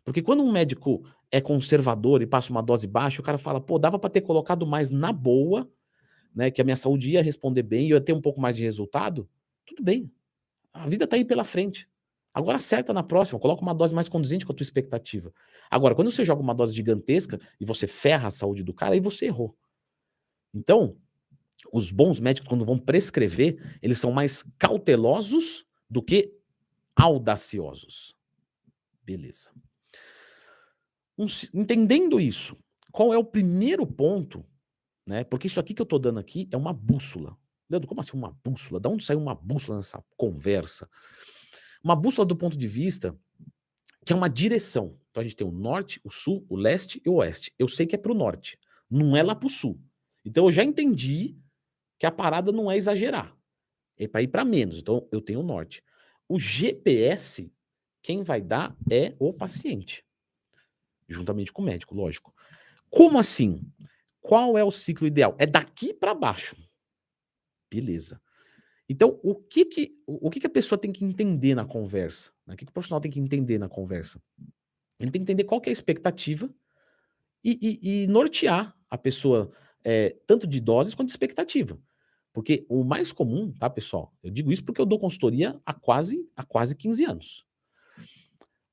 Porque 0.04 0.20
quando 0.20 0.42
um 0.42 0.50
médico 0.50 1.08
é 1.30 1.40
conservador 1.40 2.22
e 2.22 2.26
passa 2.26 2.50
uma 2.50 2.62
dose 2.62 2.88
baixa, 2.88 3.22
o 3.22 3.24
cara 3.24 3.38
fala, 3.38 3.60
pô, 3.60 3.78
dava 3.78 4.00
para 4.00 4.10
ter 4.10 4.22
colocado 4.22 4.66
mais 4.66 4.90
na 4.90 5.12
boa 5.12 5.70
né, 6.34 6.50
que 6.50 6.60
a 6.60 6.64
minha 6.64 6.76
saúde 6.76 7.12
ia 7.12 7.22
responder 7.22 7.62
bem 7.62 7.86
e 7.86 7.90
eu 7.90 7.96
ia 7.96 8.00
ter 8.00 8.12
um 8.12 8.20
pouco 8.20 8.40
mais 8.40 8.56
de 8.56 8.64
resultado, 8.64 9.28
tudo 9.66 9.82
bem. 9.82 10.10
A 10.72 10.86
vida 10.86 11.04
está 11.04 11.16
aí 11.16 11.24
pela 11.24 11.44
frente. 11.44 11.88
Agora 12.32 12.58
acerta 12.58 12.92
na 12.92 13.02
próxima, 13.02 13.40
coloca 13.40 13.62
uma 13.62 13.74
dose 13.74 13.94
mais 13.94 14.08
conduzente 14.08 14.46
com 14.46 14.52
a 14.52 14.54
tua 14.54 14.62
expectativa. 14.62 15.32
Agora, 15.68 15.94
quando 15.94 16.10
você 16.10 16.24
joga 16.24 16.40
uma 16.40 16.54
dose 16.54 16.74
gigantesca 16.74 17.40
e 17.60 17.64
você 17.64 17.86
ferra 17.86 18.28
a 18.28 18.30
saúde 18.30 18.62
do 18.62 18.72
cara, 18.72 18.94
aí 18.94 19.00
você 19.00 19.26
errou. 19.26 19.56
Então, 20.54 20.96
os 21.72 21.90
bons 21.90 22.20
médicos, 22.20 22.48
quando 22.48 22.64
vão 22.64 22.78
prescrever, 22.78 23.78
eles 23.82 23.98
são 23.98 24.12
mais 24.12 24.44
cautelosos 24.58 25.66
do 25.88 26.00
que 26.00 26.32
audaciosos. 26.94 28.14
Beleza. 29.04 29.50
Entendendo 31.52 32.20
isso, 32.20 32.56
qual 32.92 33.12
é 33.12 33.18
o 33.18 33.24
primeiro 33.24 33.86
ponto 33.86 34.44
né? 35.06 35.24
Porque 35.24 35.46
isso 35.46 35.60
aqui 35.60 35.74
que 35.74 35.82
eu 35.82 35.84
estou 35.84 35.98
dando 35.98 36.18
aqui 36.18 36.48
é 36.50 36.56
uma 36.56 36.72
bússola. 36.72 37.36
Leandro, 37.68 37.88
como 37.88 38.00
assim 38.00 38.16
uma 38.16 38.36
bússola? 38.44 38.80
Da 38.80 38.88
onde 38.88 39.04
saiu 39.04 39.20
uma 39.20 39.34
bússola 39.34 39.78
nessa 39.78 40.04
conversa? 40.16 40.88
Uma 41.82 41.94
bússola 41.94 42.26
do 42.26 42.36
ponto 42.36 42.56
de 42.56 42.66
vista 42.66 43.16
que 44.04 44.12
é 44.12 44.16
uma 44.16 44.28
direção. 44.28 44.98
Então 45.10 45.20
a 45.20 45.24
gente 45.24 45.36
tem 45.36 45.46
o 45.46 45.52
norte, 45.52 46.00
o 46.02 46.10
sul, 46.10 46.44
o 46.48 46.56
leste 46.56 47.00
e 47.04 47.08
o 47.08 47.14
oeste. 47.14 47.52
Eu 47.58 47.68
sei 47.68 47.86
que 47.86 47.94
é 47.94 47.98
para 47.98 48.12
o 48.12 48.14
norte, 48.14 48.58
não 48.90 49.16
é 49.16 49.22
lá 49.22 49.34
para 49.34 49.46
o 49.46 49.50
sul. 49.50 49.80
Então 50.24 50.46
eu 50.46 50.52
já 50.52 50.64
entendi 50.64 51.36
que 51.98 52.06
a 52.06 52.10
parada 52.10 52.50
não 52.50 52.70
é 52.70 52.76
exagerar. 52.76 53.36
É 53.96 54.08
para 54.08 54.22
ir 54.22 54.28
para 54.28 54.44
menos. 54.44 54.78
Então 54.78 55.06
eu 55.12 55.20
tenho 55.20 55.40
o 55.40 55.44
norte. 55.44 55.84
O 56.28 56.38
GPS, 56.38 57.52
quem 58.02 58.22
vai 58.22 58.40
dar 58.40 58.76
é 58.90 59.14
o 59.18 59.32
paciente. 59.32 60.04
Juntamente 61.08 61.52
com 61.52 61.62
o 61.62 61.64
médico, 61.64 61.94
lógico. 61.94 62.34
Como 62.88 63.18
assim? 63.18 63.60
Qual 64.20 64.56
é 64.58 64.64
o 64.64 64.70
ciclo 64.70 65.06
ideal? 65.06 65.34
É 65.38 65.46
daqui 65.46 65.94
para 65.94 66.14
baixo. 66.14 66.56
Beleza. 67.70 68.20
Então, 68.88 69.20
o 69.22 69.34
que 69.34 69.64
que, 69.64 69.94
o 70.06 70.28
que 70.28 70.40
que 70.40 70.46
a 70.46 70.50
pessoa 70.50 70.78
tem 70.78 70.92
que 70.92 71.04
entender 71.04 71.54
na 71.54 71.64
conversa? 71.64 72.32
Né? 72.44 72.54
O 72.54 72.56
que, 72.56 72.64
que 72.64 72.70
o 72.70 72.74
profissional 72.74 73.00
tem 73.00 73.10
que 73.10 73.20
entender 73.20 73.56
na 73.56 73.68
conversa? 73.68 74.20
Ele 74.98 75.10
tem 75.10 75.20
que 75.20 75.24
entender 75.24 75.44
qual 75.44 75.60
que 75.60 75.68
é 75.68 75.70
a 75.70 75.72
expectativa 75.72 76.52
e, 77.42 77.78
e, 77.82 78.02
e 78.02 78.06
nortear 78.08 78.76
a 78.90 78.98
pessoa, 78.98 79.52
é, 79.84 80.16
tanto 80.26 80.46
de 80.46 80.60
doses 80.60 80.94
quanto 80.94 81.06
de 81.06 81.12
expectativa. 81.12 81.78
Porque 82.32 82.66
o 82.68 82.84
mais 82.84 83.12
comum, 83.12 83.52
tá, 83.52 83.70
pessoal? 83.70 84.12
Eu 84.22 84.30
digo 84.30 84.52
isso 84.52 84.64
porque 84.64 84.80
eu 84.80 84.86
dou 84.86 84.98
consultoria 84.98 85.60
há 85.64 85.72
quase, 85.72 86.28
há 86.36 86.44
quase 86.44 86.76
15 86.76 87.04
anos. 87.04 87.46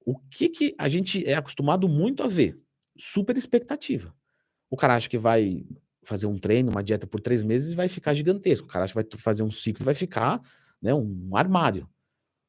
O 0.05 0.17
que, 0.17 0.49
que 0.49 0.75
a 0.77 0.87
gente 0.87 1.25
é 1.25 1.35
acostumado 1.35 1.87
muito 1.87 2.23
a 2.23 2.27
ver? 2.27 2.59
Super 2.97 3.37
expectativa. 3.37 4.15
O 4.69 4.77
cara 4.77 4.95
acha 4.95 5.09
que 5.09 5.17
vai 5.17 5.65
fazer 6.03 6.25
um 6.25 6.37
treino, 6.37 6.71
uma 6.71 6.83
dieta 6.83 7.05
por 7.05 7.19
três 7.19 7.43
meses 7.43 7.73
e 7.73 7.75
vai 7.75 7.87
ficar 7.87 8.13
gigantesco. 8.13 8.67
O 8.67 8.69
cara 8.69 8.85
acha 8.85 8.93
que 8.93 9.15
vai 9.15 9.21
fazer 9.21 9.43
um 9.43 9.51
ciclo 9.51 9.83
vai 9.83 9.93
ficar 9.93 10.41
né, 10.81 10.93
um 10.93 11.35
armário. 11.35 11.87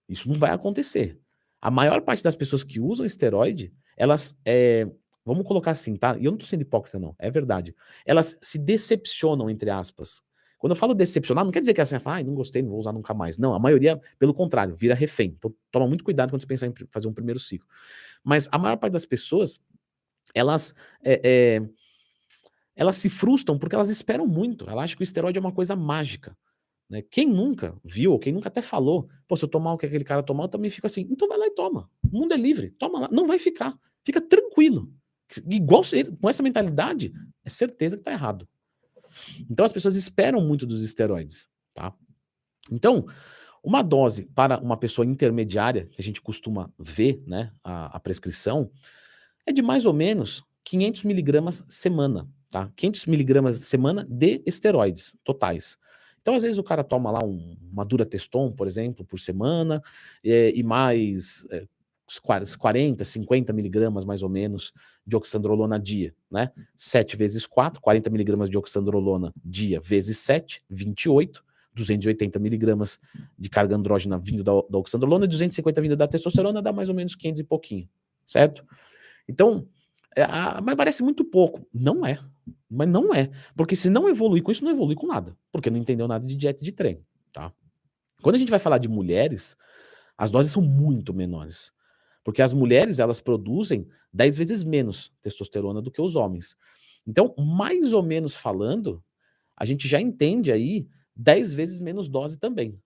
Isso 0.09 0.29
não 0.29 0.39
vai 0.39 0.51
acontecer. 0.51 1.19
A 1.61 1.71
maior 1.71 2.01
parte 2.03 2.23
das 2.23 2.37
pessoas 2.37 2.63
que 2.63 2.79
usam 2.81 3.05
esteroide, 3.05 3.73
elas, 3.97 4.39
é, 4.45 4.89
vamos 5.25 5.47
colocar 5.47 5.73
assim, 5.73 5.97
tá? 5.97 6.17
E 6.17 6.25
eu 6.25 6.31
não 6.31 6.37
estou 6.37 6.49
sendo 6.49 6.63
hipócrita, 6.63 6.99
não, 6.99 7.15
é 7.19 7.31
verdade. 7.31 7.75
Elas 8.07 8.39
se 8.41 8.59
decepcionam, 8.59 9.51
entre 9.51 9.71
aspas. 9.71 10.23
Quando 10.57 10.73
eu 10.73 10.77
falo 10.77 10.95
decepcionar, 10.95 11.45
não 11.45 11.53
quer 11.53 11.61
dizer 11.61 11.75
que 11.75 11.81
é 11.81 11.83
assim, 11.83 11.97
ah, 12.05 12.23
não 12.23 12.35
gostei, 12.35 12.63
não 12.63 12.71
vou 12.71 12.81
usar 12.81 12.93
nunca 12.93 13.15
mais. 13.15 13.39
Não, 13.39 13.55
a 13.55 13.59
maioria, 13.59 14.01
pelo 14.19 14.35
contrário, 14.35 14.75
vira 14.75 14.95
refém. 14.95 15.35
Então, 15.37 15.55
toma 15.71 15.87
muito 15.87 16.03
cuidado 16.03 16.31
quando 16.31 16.41
você 16.41 16.49
pensar 16.49 16.67
em 16.67 16.75
fazer 16.91 17.07
um 17.07 17.13
primeiro 17.13 17.39
ciclo. 17.39 17.69
Mas 18.25 18.49
a 18.51 18.59
maior 18.59 18.77
parte 18.77 18.93
das 18.93 19.07
pessoas, 19.07 19.61
elas 20.35 20.75
é, 21.03 21.21
é, 21.25 21.69
elas 22.79 22.95
se 22.95 23.11
frustram 23.11 23.59
porque 23.59 23.75
elas 23.75 23.91
esperam 23.91 24.25
muito. 24.25 24.65
Elas 24.71 24.85
acham 24.85 24.97
que 24.97 25.03
o 25.03 25.05
esteroide 25.05 25.37
é 25.37 25.41
uma 25.41 25.51
coisa 25.51 25.75
mágica. 25.75 26.39
Né? 26.89 27.03
Quem 27.03 27.27
nunca 27.27 27.77
viu, 27.85 28.13
ou 28.13 28.21
quem 28.21 28.33
nunca 28.33 28.47
até 28.47 28.63
falou, 28.63 29.09
pô, 29.27 29.37
se 29.37 29.45
eu 29.45 29.49
tomar 29.49 29.73
o 29.73 29.77
que 29.77 29.85
aquele 29.85 30.05
cara 30.05 30.23
tomar, 30.23 30.45
eu 30.45 30.49
também 30.49 30.71
fico 30.71 30.87
assim. 30.87 31.05
Então 31.11 31.27
vai 31.27 31.37
lá 31.37 31.47
e 31.47 31.51
toma. 31.51 31.91
O 32.05 32.17
mundo 32.17 32.33
é 32.33 32.37
livre. 32.37 32.71
Toma 32.79 33.01
lá. 33.01 33.09
Não 33.11 33.27
vai 33.27 33.37
ficar. 33.37 33.77
Fica 34.05 34.21
tranquilo. 34.21 34.93
Igual 35.51 35.83
com 36.21 36.29
essa 36.29 36.41
mentalidade, 36.41 37.13
é 37.45 37.51
certeza 37.51 37.97
que 37.97 38.03
tá 38.05 38.13
errado. 38.13 38.49
Então 39.51 39.67
as 39.67 39.73
pessoas 39.73 39.97
esperam 39.97 40.41
muito 40.41 40.65
dos 40.65 40.81
esteroides, 40.81 41.49
tá? 41.75 41.93
Então, 42.71 43.07
uma 43.61 43.83
dose 43.83 44.27
para 44.27 44.61
uma 44.61 44.77
pessoa 44.77 45.05
intermediária, 45.05 45.87
que 45.87 46.01
a 46.01 46.05
gente 46.05 46.23
costuma 46.23 46.73
ver, 46.79 47.25
né, 47.27 47.51
a, 47.65 47.97
a 47.97 48.01
prescrição, 48.01 48.71
é 49.45 49.53
de 49.53 49.63
mais 49.63 49.85
ou 49.85 49.93
menos 49.93 50.45
500 50.63 51.03
miligramas 51.03 51.65
semana 51.67 52.29
tá? 52.51 52.71
500 52.77 53.07
miligramas 53.07 53.59
semana 53.59 54.07
de 54.09 54.43
esteroides 54.47 55.17
totais. 55.25 55.77
Então, 56.21 56.35
às 56.35 56.43
vezes, 56.43 56.59
o 56.59 56.63
cara 56.63 56.85
toma 56.85 57.11
lá 57.11 57.25
um, 57.25 57.57
uma 57.73 57.85
dura 57.85 58.05
teston, 58.05 58.53
por 58.53 58.67
exemplo, 58.67 59.05
por 59.05 59.19
semana, 59.19 59.83
é, 60.25 60.53
e 60.55 60.63
mais 60.63 61.47
é, 61.51 61.67
40, 62.59 63.05
50 63.05 63.53
miligramas, 63.53 64.05
mais 64.05 64.23
ou 64.23 64.29
menos, 64.29 64.73
de 65.07 65.17
oxandrolona 65.17 65.79
dia, 65.79 66.15
né? 66.31 66.51
7 66.77 67.17
vezes 67.17 67.47
4, 67.47 67.81
40 67.81 68.11
miligramas 68.11 68.51
de 68.51 68.59
oxandrolona 68.59 69.33
dia, 69.45 69.81
vezes 69.81 70.19
7, 70.19 70.63
28, 70.69 71.45
280 71.75 72.39
miligramas 72.39 72.99
de 73.39 73.49
carga 73.49 73.77
andrógena 73.77 74.19
vindo 74.19 74.43
da, 74.43 74.53
da 74.69 74.79
oxandrolona 74.79 75.25
e 75.25 75.29
250 75.29 75.81
vindo 75.81 75.97
da 75.97 76.09
testosterona, 76.09 76.61
dá 76.61 76.73
mais 76.73 76.89
ou 76.89 76.95
menos 76.95 77.15
500 77.15 77.41
e 77.41 77.45
pouquinho, 77.45 77.89
certo? 78.27 78.65
Então, 79.29 79.67
é, 80.17 80.23
a, 80.23 80.61
mas 80.63 80.75
parece 80.75 81.03
muito 81.03 81.25
pouco. 81.25 81.67
Não 81.73 82.05
é. 82.05 82.19
Mas 82.71 82.89
não 82.89 83.15
é. 83.15 83.31
Porque 83.57 83.77
se 83.77 83.91
não 83.91 84.09
evoluir 84.09 84.43
com 84.43 84.53
isso, 84.53 84.65
não 84.65 84.71
evolui 84.71 84.95
com 84.95 85.07
nada. 85.07 85.37
Porque 85.53 85.71
não 85.71 85.79
entendeu 85.79 86.07
nada 86.09 86.27
de 86.27 86.37
dieta 86.37 86.65
de 86.65 86.73
treino. 86.73 87.05
Tá? 87.33 87.53
Quando 88.23 88.35
a 88.37 88.39
gente 88.39 88.51
vai 88.51 88.59
falar 88.59 88.79
de 88.79 88.89
mulheres, 88.89 89.57
as 90.17 90.31
doses 90.31 90.53
são 90.53 90.63
muito 90.63 91.15
menores. 91.15 91.73
Porque 92.25 92.43
as 92.43 92.53
mulheres, 92.53 92.99
elas 92.99 93.21
produzem 93.21 93.89
10 94.13 94.37
vezes 94.37 94.65
menos 94.65 95.13
testosterona 95.23 95.81
do 95.81 95.91
que 95.91 96.01
os 96.03 96.17
homens. 96.17 96.57
Então, 97.07 97.35
mais 97.39 97.93
ou 97.93 98.03
menos 98.03 98.35
falando, 98.35 99.03
a 99.57 99.65
gente 99.65 99.89
já 99.89 100.01
entende 100.01 100.53
aí 100.53 100.89
10 101.17 101.53
vezes 101.55 101.81
menos 101.81 102.09
dose 102.09 102.39
também. 102.39 102.81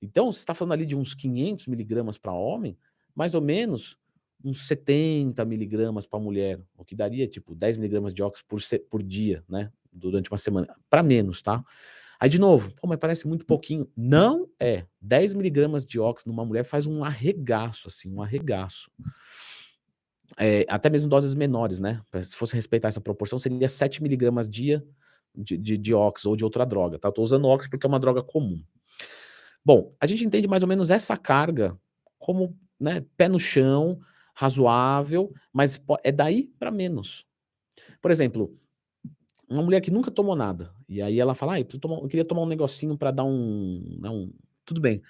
Então, 0.00 0.32
você 0.32 0.38
está 0.38 0.54
falando 0.54 0.72
ali 0.72 0.86
de 0.86 0.96
uns 0.96 1.14
500 1.14 1.66
miligramas 1.66 2.16
para 2.16 2.32
homem, 2.32 2.78
mais 3.14 3.34
ou 3.34 3.40
menos 3.40 3.98
uns 4.44 4.66
70 4.66 5.44
miligramas 5.44 6.06
para 6.06 6.18
mulher, 6.18 6.60
o 6.76 6.84
que 6.84 6.94
daria 6.94 7.26
tipo 7.26 7.54
10 7.54 7.76
miligramas 7.76 8.14
de 8.14 8.22
óxido 8.22 8.46
por, 8.48 8.60
por 8.88 9.02
dia, 9.02 9.44
né? 9.48 9.70
Durante 9.92 10.30
uma 10.30 10.38
semana, 10.38 10.74
para 10.88 11.02
menos, 11.02 11.42
tá? 11.42 11.64
Aí 12.20 12.28
de 12.28 12.38
novo, 12.38 12.72
pô, 12.72 12.86
mas 12.88 12.98
parece 12.98 13.28
muito 13.28 13.46
pouquinho. 13.46 13.88
Não 13.96 14.48
é. 14.58 14.84
10 15.00 15.34
miligramas 15.34 15.86
de 15.86 16.00
óxido 16.00 16.30
numa 16.30 16.44
mulher 16.44 16.64
faz 16.64 16.86
um 16.86 17.04
arregaço, 17.04 17.88
assim, 17.88 18.12
um 18.12 18.20
arregaço. 18.20 18.90
É, 20.36 20.66
até 20.68 20.90
mesmo 20.90 21.08
doses 21.08 21.34
menores, 21.34 21.78
né? 21.78 22.02
Se 22.22 22.36
fosse 22.36 22.54
respeitar 22.54 22.88
essa 22.88 23.00
proporção, 23.00 23.38
seria 23.38 23.68
7 23.68 24.02
miligramas 24.02 24.48
dia 24.48 24.84
de, 25.34 25.56
de, 25.56 25.76
de 25.78 25.94
óxido 25.94 26.30
ou 26.30 26.36
de 26.36 26.44
outra 26.44 26.66
droga, 26.66 26.98
tá? 26.98 27.08
Eu 27.08 27.12
tô 27.12 27.22
usando 27.22 27.46
óxido 27.46 27.70
porque 27.70 27.86
é 27.86 27.88
uma 27.88 28.00
droga 28.00 28.22
comum. 28.22 28.62
Bom, 29.64 29.94
a 30.00 30.06
gente 30.06 30.24
entende 30.24 30.48
mais 30.48 30.62
ou 30.62 30.68
menos 30.68 30.90
essa 30.90 31.16
carga 31.16 31.78
como 32.18 32.56
né, 32.80 33.04
pé 33.16 33.28
no 33.28 33.38
chão, 33.38 33.98
razoável, 34.38 35.34
mas 35.52 35.82
é 36.04 36.12
daí 36.12 36.48
para 36.60 36.70
menos. 36.70 37.26
Por 38.00 38.12
exemplo, 38.12 38.56
uma 39.50 39.62
mulher 39.62 39.80
que 39.80 39.90
nunca 39.90 40.12
tomou 40.12 40.36
nada, 40.36 40.72
e 40.88 41.02
aí 41.02 41.18
ela 41.18 41.34
fala, 41.34 41.54
ah, 41.54 41.60
eu, 41.60 41.64
tomar, 41.64 41.96
eu 41.96 42.06
queria 42.06 42.24
tomar 42.24 42.42
um 42.42 42.46
negocinho 42.46 42.96
para 42.96 43.10
dar 43.10 43.24
um, 43.24 43.98
né, 44.00 44.08
um, 44.08 44.32
Tudo 44.64 44.80
bem. 44.80 45.02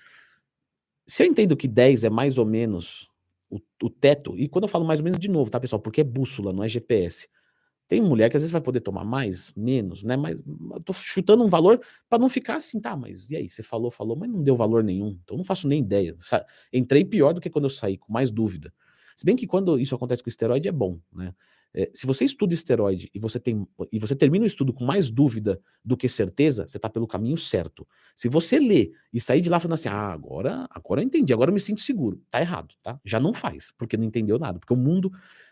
Se 1.06 1.22
eu 1.22 1.26
entendo 1.26 1.58
que 1.58 1.68
10 1.68 2.04
é 2.04 2.10
mais 2.10 2.38
ou 2.38 2.46
menos 2.46 3.10
o, 3.50 3.60
o, 3.82 3.90
teto, 3.90 4.34
e 4.34 4.48
quando 4.48 4.64
eu 4.64 4.68
falo 4.68 4.86
mais 4.86 5.00
ou 5.00 5.04
menos 5.04 5.18
de 5.18 5.28
novo, 5.28 5.50
tá, 5.50 5.60
pessoal? 5.60 5.80
Porque 5.80 6.00
é 6.00 6.04
bússola, 6.04 6.50
não 6.50 6.64
é 6.64 6.68
GPS. 6.68 7.28
Tem 7.86 8.00
mulher 8.00 8.30
que 8.30 8.36
às 8.36 8.42
vezes 8.42 8.50
vai 8.52 8.62
poder 8.62 8.80
tomar 8.80 9.04
mais, 9.04 9.52
menos, 9.54 10.02
né? 10.02 10.16
Mas 10.16 10.40
eu 10.72 10.80
tô 10.80 10.94
chutando 10.94 11.44
um 11.44 11.48
valor 11.48 11.82
para 12.08 12.18
não 12.18 12.30
ficar 12.30 12.56
assim, 12.56 12.80
tá, 12.80 12.96
mas 12.96 13.30
e 13.30 13.36
aí? 13.36 13.48
Você 13.50 13.62
falou, 13.62 13.90
falou, 13.90 14.16
mas 14.16 14.30
não 14.30 14.42
deu 14.42 14.56
valor 14.56 14.82
nenhum. 14.82 15.18
Então 15.22 15.34
eu 15.34 15.38
não 15.38 15.44
faço 15.44 15.68
nem 15.68 15.80
ideia. 15.80 16.16
Entrei 16.72 17.04
pior 17.04 17.34
do 17.34 17.42
que 17.42 17.50
quando 17.50 17.64
eu 17.64 17.70
saí, 17.70 17.98
com 17.98 18.10
mais 18.10 18.30
dúvida. 18.30 18.72
Se 19.18 19.24
bem 19.24 19.34
que 19.34 19.48
quando 19.48 19.80
isso 19.80 19.96
acontece 19.96 20.22
com 20.22 20.28
esteroide 20.28 20.68
é 20.68 20.72
bom, 20.72 21.00
né? 21.12 21.34
É, 21.74 21.90
se 21.92 22.06
você 22.06 22.24
estuda 22.24 22.54
esteroide 22.54 23.10
e 23.12 23.18
você 23.18 23.40
tem 23.40 23.66
e 23.90 23.98
você 23.98 24.14
termina 24.14 24.44
o 24.44 24.46
estudo 24.46 24.72
com 24.72 24.84
mais 24.84 25.10
dúvida 25.10 25.60
do 25.84 25.96
que 25.96 26.08
certeza, 26.08 26.68
você 26.68 26.78
está 26.78 26.88
pelo 26.88 27.04
caminho 27.04 27.36
certo. 27.36 27.84
Se 28.14 28.28
você 28.28 28.60
lê 28.60 28.92
e 29.12 29.20
sair 29.20 29.40
de 29.40 29.50
lá 29.50 29.58
falando 29.58 29.74
assim, 29.74 29.88
ah, 29.88 30.12
agora, 30.12 30.68
agora 30.70 31.00
eu 31.00 31.04
entendi, 31.04 31.32
agora 31.32 31.50
eu 31.50 31.52
me 31.52 31.58
sinto 31.58 31.80
seguro, 31.80 32.22
tá 32.30 32.40
errado, 32.40 32.76
tá? 32.80 33.00
Já 33.04 33.18
não 33.18 33.34
faz, 33.34 33.72
porque 33.76 33.96
não 33.96 34.04
entendeu 34.04 34.38
nada, 34.38 34.60
porque 34.60 34.72
o 34.72 34.76
mundo 34.76 35.10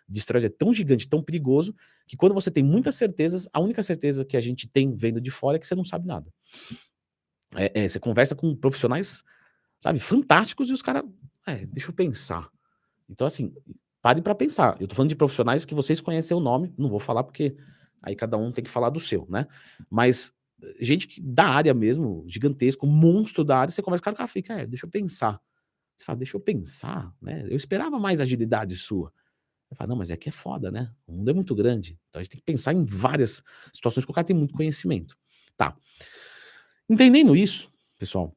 de 0.09 0.21
esteroide 0.21 0.47
é 0.47 0.51
tão 0.51 0.73
gigante, 0.73 1.09
tão 1.09 1.21
perigoso, 1.21 1.75
que 2.07 2.17
quando 2.17 2.35
você 2.35 2.53
tem 2.53 2.63
muitas 2.63 2.95
certezas, 2.95 3.49
a 3.53 3.59
única 3.59 3.83
certeza 3.83 4.25
que 4.25 4.37
a 4.37 4.41
gente 4.41 4.69
tem 4.69 4.95
vendo 4.95 5.21
de 5.21 5.33
fora 5.33 5.57
é 5.57 5.59
que 5.59 5.67
você 5.67 5.75
não 5.75 5.85
sabe 5.85 6.07
nada. 6.07 6.33
É, 7.57 7.83
é, 7.83 7.89
você 7.89 7.99
conversa 7.99 8.37
com 8.37 8.55
profissionais, 8.55 9.25
sabe, 9.81 9.99
fantásticos 9.99 10.71
e 10.71 10.73
os 10.73 10.83
caras, 10.83 11.03
é, 11.45 11.67
deixa 11.67 11.91
eu 11.91 11.95
pensar. 11.95 12.49
Então, 13.09 13.27
assim, 13.27 13.55
pare 14.03 14.23
para 14.23 14.35
pensar. 14.35 14.77
Eu 14.81 14.87
tô 14.87 14.95
falando 14.95 15.11
de 15.11 15.17
profissionais 15.17 15.65
que 15.65 15.75
vocês 15.75 16.01
conhecem 16.01 16.37
o 16.37 16.41
nome, 16.41 16.73
não 16.79 16.89
vou 16.89 17.01
falar 17.01 17.25
porque 17.25 17.57
aí 18.03 18.15
cada 18.15 18.37
um 18.37 18.53
tem 18.53 18.63
que 18.63 18.71
falar 18.71 18.91
do 18.91 19.01
seu, 19.01 19.27
né? 19.29 19.47
Mas 19.91 20.33
eh, 20.63 20.77
gente 20.85 21.09
que, 21.09 21.21
da 21.21 21.45
área 21.49 21.75
mesmo, 21.75 22.25
gigantesco, 22.29 22.87
monstro 22.87 23.45
da 23.45 23.59
área, 23.59 23.71
você 23.71 23.83
conversa 23.83 24.03
com 24.03 24.11
o 24.11 24.13
cara, 24.13 24.15
o 24.15 24.19
cara 24.19 24.29
fica, 24.29 24.55
é, 24.55 24.67
deixa 24.67 24.87
eu 24.87 24.91
pensar. 24.91 25.41
Você 25.97 26.05
fala, 26.05 26.19
deixa 26.19 26.37
eu 26.37 26.41
pensar, 26.41 27.13
né? 27.21 27.47
Eu 27.49 27.57
esperava 27.57 27.99
mais 27.99 28.21
agilidade 28.21 28.77
sua. 28.77 29.13
Eu 29.71 29.77
falo, 29.77 29.91
não, 29.91 29.97
mas 29.97 30.11
é 30.11 30.17
que 30.17 30.29
é 30.29 30.33
foda, 30.33 30.71
né? 30.71 30.93
O 31.07 31.13
mundo 31.13 31.31
é 31.31 31.35
muito 31.35 31.55
grande. 31.55 31.99
Então 32.09 32.21
a 32.21 32.23
gente 32.23 32.31
tem 32.31 32.39
que 32.39 32.45
pensar 32.45 32.73
em 32.73 32.85
várias 32.85 33.43
situações 33.73 34.05
que 34.05 34.11
o 34.11 34.15
cara 34.15 34.27
tem 34.27 34.37
muito 34.37 34.55
conhecimento. 34.55 35.17
Tá. 35.57 35.77
Entendendo 36.89 37.35
isso, 37.35 37.73
pessoal, 37.99 38.37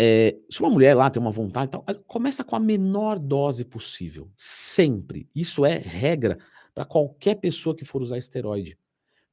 é, 0.00 0.36
se 0.48 0.60
uma 0.60 0.70
mulher 0.70 0.94
lá 0.94 1.10
tem 1.10 1.20
uma 1.20 1.32
vontade, 1.32 1.72
tal, 1.72 1.84
começa 2.06 2.44
com 2.44 2.54
a 2.54 2.60
menor 2.60 3.18
dose 3.18 3.64
possível. 3.64 4.30
Sempre. 4.36 5.28
Isso 5.34 5.66
é 5.66 5.76
regra 5.76 6.38
para 6.72 6.84
qualquer 6.84 7.34
pessoa 7.34 7.74
que 7.74 7.84
for 7.84 8.00
usar 8.00 8.16
esteroide. 8.16 8.78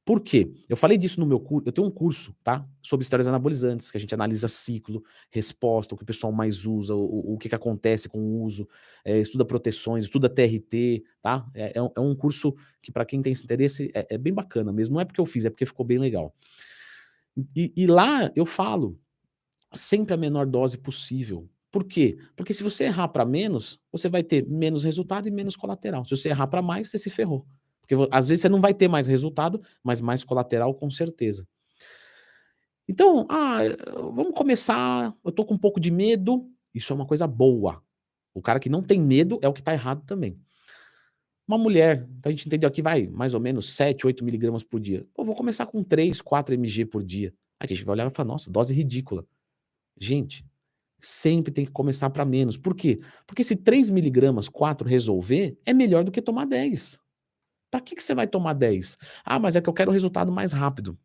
Por 0.04 0.20
quê? 0.20 0.50
Eu 0.68 0.76
falei 0.76 0.98
disso 0.98 1.20
no 1.20 1.26
meu 1.26 1.38
curso. 1.38 1.68
Eu 1.68 1.72
tenho 1.72 1.86
um 1.86 1.90
curso, 1.90 2.34
tá? 2.42 2.66
Sobre 2.82 3.04
esteroides 3.04 3.28
anabolizantes, 3.28 3.92
que 3.92 3.96
a 3.96 4.00
gente 4.00 4.12
analisa 4.12 4.48
ciclo, 4.48 5.04
resposta, 5.30 5.94
o 5.94 5.98
que 5.98 6.02
o 6.02 6.06
pessoal 6.06 6.32
mais 6.32 6.66
usa, 6.66 6.96
o, 6.96 7.34
o 7.34 7.38
que, 7.38 7.48
que 7.48 7.54
acontece 7.54 8.08
com 8.08 8.18
o 8.18 8.42
uso, 8.42 8.68
é, 9.04 9.20
estuda 9.20 9.44
proteções, 9.44 10.04
estuda 10.04 10.28
TRT, 10.28 11.04
tá? 11.22 11.48
É, 11.54 11.78
é, 11.78 11.82
um, 11.82 12.12
é 12.12 12.16
curso 12.16 12.54
que, 12.82 12.90
para 12.90 13.04
quem 13.04 13.22
tem 13.22 13.32
esse 13.32 13.44
interesse, 13.44 13.90
é, 13.94 14.14
é, 14.14 14.18
bem 14.18 14.32
bacana 14.32 14.72
mesmo. 14.72 14.94
Não 14.94 15.00
é 15.00 15.04
porque 15.04 15.20
eu 15.20 15.26
fiz, 15.26 15.44
é 15.44 15.50
porque 15.50 15.66
ficou 15.66 15.86
bem 15.86 15.98
legal. 15.98 16.34
E, 17.54 17.72
e 17.76 17.86
lá 17.86 18.32
eu 18.34 18.46
falo 18.46 18.98
sempre 19.76 20.14
a 20.14 20.16
menor 20.16 20.46
dose 20.46 20.78
possível. 20.78 21.48
Por 21.70 21.84
quê? 21.84 22.18
Porque 22.34 22.54
se 22.54 22.62
você 22.62 22.84
errar 22.84 23.08
para 23.08 23.24
menos, 23.24 23.78
você 23.92 24.08
vai 24.08 24.22
ter 24.22 24.48
menos 24.48 24.82
resultado 24.82 25.28
e 25.28 25.30
menos 25.30 25.56
colateral. 25.56 26.04
Se 26.04 26.16
você 26.16 26.30
errar 26.30 26.46
para 26.46 26.62
mais, 26.62 26.88
você 26.88 26.98
se 26.98 27.10
ferrou. 27.10 27.46
Porque 27.80 27.94
às 28.10 28.28
vezes 28.28 28.42
você 28.42 28.48
não 28.48 28.60
vai 28.60 28.74
ter 28.74 28.88
mais 28.88 29.06
resultado, 29.06 29.62
mas 29.82 30.00
mais 30.00 30.24
colateral 30.24 30.74
com 30.74 30.90
certeza. 30.90 31.46
Então, 32.88 33.26
ah, 33.28 33.58
vamos 33.94 34.32
começar, 34.34 35.14
eu 35.24 35.32
tô 35.32 35.44
com 35.44 35.54
um 35.54 35.58
pouco 35.58 35.80
de 35.80 35.90
medo, 35.90 36.48
isso 36.74 36.92
é 36.92 36.96
uma 36.96 37.06
coisa 37.06 37.26
boa. 37.26 37.82
O 38.32 38.40
cara 38.40 38.60
que 38.60 38.68
não 38.68 38.82
tem 38.82 39.00
medo 39.00 39.38
é 39.42 39.48
o 39.48 39.52
que 39.52 39.62
tá 39.62 39.72
errado 39.72 40.04
também. 40.06 40.38
Uma 41.48 41.58
mulher, 41.58 42.08
então 42.18 42.30
a 42.30 42.34
gente 42.34 42.46
entendeu 42.46 42.68
aqui, 42.68 42.82
vai 42.82 43.06
mais 43.06 43.34
ou 43.34 43.40
menos 43.40 43.74
7, 43.74 44.06
8 44.06 44.24
miligramas 44.24 44.64
por 44.64 44.80
dia. 44.80 45.06
Pô, 45.14 45.24
vou 45.24 45.34
começar 45.34 45.66
com 45.66 45.82
3, 45.82 46.20
4 46.20 46.54
mg 46.54 46.86
por 46.86 47.04
dia. 47.04 47.32
Aí 47.60 47.66
a 47.66 47.68
gente 47.68 47.84
vai 47.84 47.94
olhar 47.94 48.06
e 48.06 48.10
falar, 48.10 48.28
nossa, 48.28 48.50
dose 48.50 48.74
ridícula. 48.74 49.24
Gente, 49.98 50.44
sempre 50.98 51.52
tem 51.52 51.64
que 51.64 51.70
começar 51.70 52.10
para 52.10 52.24
menos. 52.24 52.56
Por 52.56 52.74
quê? 52.74 53.00
Porque 53.26 53.44
se 53.44 53.56
3 53.56 53.90
miligramas, 53.90 54.48
4 54.48 54.88
resolver, 54.88 55.58
é 55.64 55.72
melhor 55.72 56.04
do 56.04 56.12
que 56.12 56.20
tomar 56.22 56.46
10. 56.46 56.98
Para 57.70 57.80
que, 57.80 57.96
que 57.96 58.02
você 58.02 58.14
vai 58.14 58.26
tomar 58.26 58.54
10? 58.54 58.98
Ah, 59.24 59.38
mas 59.38 59.56
é 59.56 59.60
que 59.60 59.68
eu 59.68 59.72
quero 59.72 59.90
o 59.90 59.94
resultado 59.94 60.32
mais 60.32 60.52
rápido. 60.52 60.98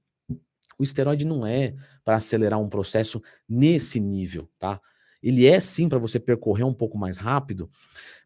O 0.78 0.84
esteroide 0.84 1.26
não 1.26 1.46
é 1.46 1.76
para 2.04 2.18
acelerar 2.18 2.60
um 2.60 2.70
processo 2.70 3.22
nesse 3.48 4.00
nível, 4.00 4.50
tá? 4.58 4.82
Ele 5.22 5.46
é 5.46 5.60
sim 5.60 5.88
para 5.88 6.00
você 6.00 6.20
percorrer 6.20 6.64
um 6.64 6.74
pouco 6.74 6.98
mais 6.98 7.18
rápido, 7.18 7.70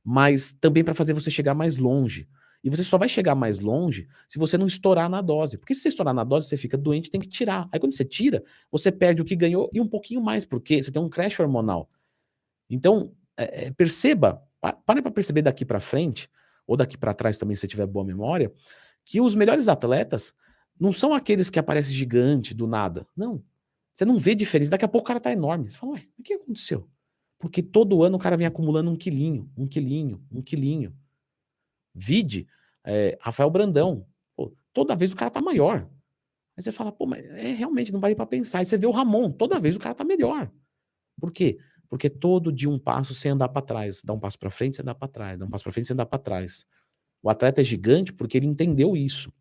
mas 0.03 0.53
também 0.53 0.83
para 0.83 0.93
fazer 0.93 1.13
você 1.13 1.29
chegar 1.29 1.53
mais 1.53 1.75
longe. 1.75 2.29
E 2.65 2.69
você 2.69 2.83
só 2.83 2.97
vai 2.97 3.07
chegar 3.07 3.35
mais 3.35 3.59
longe 3.59 4.07
se 4.27 4.39
você 4.39 4.57
não 4.57 4.65
estourar 4.65 5.07
na 5.07 5.21
dose. 5.21 5.55
Porque 5.55 5.75
se 5.75 5.81
você 5.81 5.89
estourar 5.89 6.15
na 6.15 6.23
dose, 6.23 6.47
você 6.47 6.57
fica 6.57 6.75
doente, 6.75 7.11
tem 7.11 7.21
que 7.21 7.27
tirar. 7.27 7.69
Aí 7.71 7.79
quando 7.79 7.91
você 7.91 8.03
tira, 8.03 8.43
você 8.71 8.91
perde 8.91 9.21
o 9.21 9.25
que 9.25 9.35
ganhou 9.35 9.69
e 9.71 9.79
um 9.79 9.87
pouquinho 9.87 10.19
mais, 10.19 10.43
porque 10.43 10.81
você 10.81 10.91
tem 10.91 10.99
um 10.99 11.07
crash 11.07 11.39
hormonal. 11.39 11.87
Então, 12.67 13.13
é, 13.37 13.67
é 13.67 13.71
perceba, 13.71 14.41
pare 14.83 14.99
para 14.99 15.11
perceber 15.11 15.43
daqui 15.43 15.63
para 15.63 15.79
frente, 15.79 16.27
ou 16.65 16.75
daqui 16.75 16.97
para 16.97 17.13
trás 17.13 17.37
também, 17.37 17.55
se 17.55 17.67
tiver 17.67 17.85
boa 17.85 18.03
memória, 18.03 18.51
que 19.05 19.21
os 19.21 19.35
melhores 19.35 19.67
atletas 19.67 20.33
não 20.79 20.91
são 20.91 21.13
aqueles 21.13 21.51
que 21.51 21.59
aparecem 21.59 21.93
gigante 21.93 22.55
do 22.55 22.65
nada. 22.65 23.05
Não. 23.15 23.43
Você 23.93 24.05
não 24.05 24.17
vê 24.17 24.33
diferença. 24.33 24.71
Daqui 24.71 24.85
a 24.85 24.87
pouco 24.87 25.05
o 25.05 25.07
cara 25.07 25.19
tá 25.19 25.31
enorme. 25.31 25.69
Você 25.69 25.77
fala, 25.77 25.93
ué, 25.93 26.07
o 26.17 26.23
que 26.23 26.33
aconteceu? 26.33 26.89
Porque 27.37 27.61
todo 27.61 28.01
ano 28.01 28.17
o 28.17 28.19
cara 28.19 28.35
vem 28.35 28.47
acumulando 28.47 28.89
um 28.89 28.95
quilinho, 28.95 29.47
um 29.55 29.67
quilinho, 29.67 30.19
um 30.31 30.41
quilinho. 30.41 30.95
Vide 31.95 32.47
é, 32.83 33.17
Rafael 33.21 33.49
Brandão. 33.49 34.05
Pô, 34.35 34.53
toda 34.73 34.95
vez 34.95 35.11
o 35.11 35.15
cara 35.15 35.31
tá 35.31 35.41
maior. 35.41 35.89
Aí 36.57 36.63
você 36.63 36.71
fala, 36.71 36.91
pô, 36.91 37.05
mas 37.05 37.25
é, 37.25 37.53
realmente 37.53 37.91
não 37.91 37.99
vale 37.99 38.15
para 38.15 38.25
pensar. 38.25 38.59
Aí 38.59 38.65
você 38.65 38.77
vê 38.77 38.85
o 38.85 38.91
Ramon, 38.91 39.31
toda 39.31 39.59
vez 39.59 39.75
o 39.75 39.79
cara 39.79 39.95
tá 39.95 40.03
melhor. 40.03 40.51
Por 41.19 41.31
quê? 41.31 41.57
Porque 41.89 42.09
todo 42.09 42.51
dia 42.51 42.69
um 42.69 42.79
passo 42.79 43.13
sem 43.13 43.31
andar 43.31 43.49
para 43.49 43.61
trás. 43.61 44.01
Dá 44.03 44.13
um 44.13 44.19
passo 44.19 44.37
para 44.37 44.49
frente, 44.49 44.75
sem 44.75 44.83
andar 44.83 44.95
para 44.95 45.07
trás. 45.07 45.37
Dá 45.37 45.45
um 45.45 45.49
passo 45.49 45.63
para 45.63 45.73
frente, 45.73 45.87
sem 45.87 45.93
andar 45.93 46.05
para 46.05 46.19
trás. 46.19 46.65
O 47.21 47.29
atleta 47.29 47.61
é 47.61 47.63
gigante 47.63 48.13
porque 48.13 48.37
ele 48.37 48.45
entendeu 48.45 48.95
isso. 48.95 49.31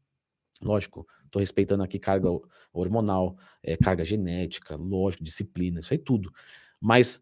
Lógico, 0.63 1.07
estou 1.25 1.41
respeitando 1.41 1.83
aqui 1.83 1.99
carga 1.99 2.29
hormonal, 2.73 3.37
é, 3.63 3.77
carga 3.77 4.05
genética, 4.05 4.77
lógico, 4.77 5.23
disciplina, 5.23 5.81
isso 5.81 5.93
aí 5.93 5.99
tudo. 5.99 6.33
Mas 6.81 7.21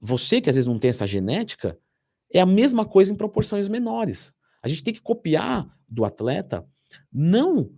você 0.00 0.40
que 0.40 0.50
às 0.50 0.56
vezes 0.56 0.66
não 0.66 0.78
tem 0.78 0.90
essa 0.90 1.06
genética, 1.06 1.78
é 2.32 2.40
a 2.40 2.46
mesma 2.46 2.86
coisa 2.86 3.12
em 3.12 3.16
proporções 3.16 3.68
menores. 3.68 4.32
A 4.62 4.68
gente 4.68 4.84
tem 4.84 4.94
que 4.94 5.00
copiar 5.00 5.68
do 5.88 6.04
atleta 6.04 6.66
não 7.12 7.72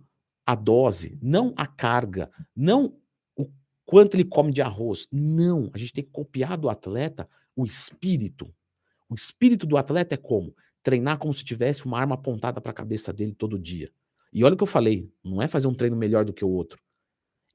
a 0.45 0.55
dose, 0.55 1.17
não 1.21 1.53
a 1.55 1.65
carga, 1.65 2.29
não 2.55 2.97
o 3.35 3.49
quanto 3.85 4.15
ele 4.15 4.25
come 4.25 4.51
de 4.51 4.61
arroz. 4.61 5.07
Não, 5.11 5.69
a 5.73 5.77
gente 5.77 5.93
tem 5.93 6.03
que 6.03 6.11
copiar 6.11 6.57
do 6.57 6.69
atleta 6.69 7.29
o 7.55 7.65
espírito. 7.65 8.53
O 9.09 9.15
espírito 9.15 9.65
do 9.65 9.77
atleta 9.77 10.15
é 10.15 10.17
como? 10.17 10.55
Treinar 10.81 11.17
como 11.17 11.33
se 11.33 11.45
tivesse 11.45 11.85
uma 11.85 11.99
arma 11.99 12.15
apontada 12.15 12.59
para 12.59 12.71
a 12.71 12.75
cabeça 12.75 13.13
dele 13.13 13.33
todo 13.33 13.59
dia. 13.59 13.89
E 14.33 14.43
olha 14.43 14.55
o 14.55 14.57
que 14.57 14.63
eu 14.63 14.67
falei, 14.67 15.09
não 15.23 15.41
é 15.41 15.47
fazer 15.47 15.67
um 15.67 15.73
treino 15.73 15.95
melhor 15.95 16.25
do 16.25 16.33
que 16.33 16.43
o 16.43 16.49
outro. 16.49 16.81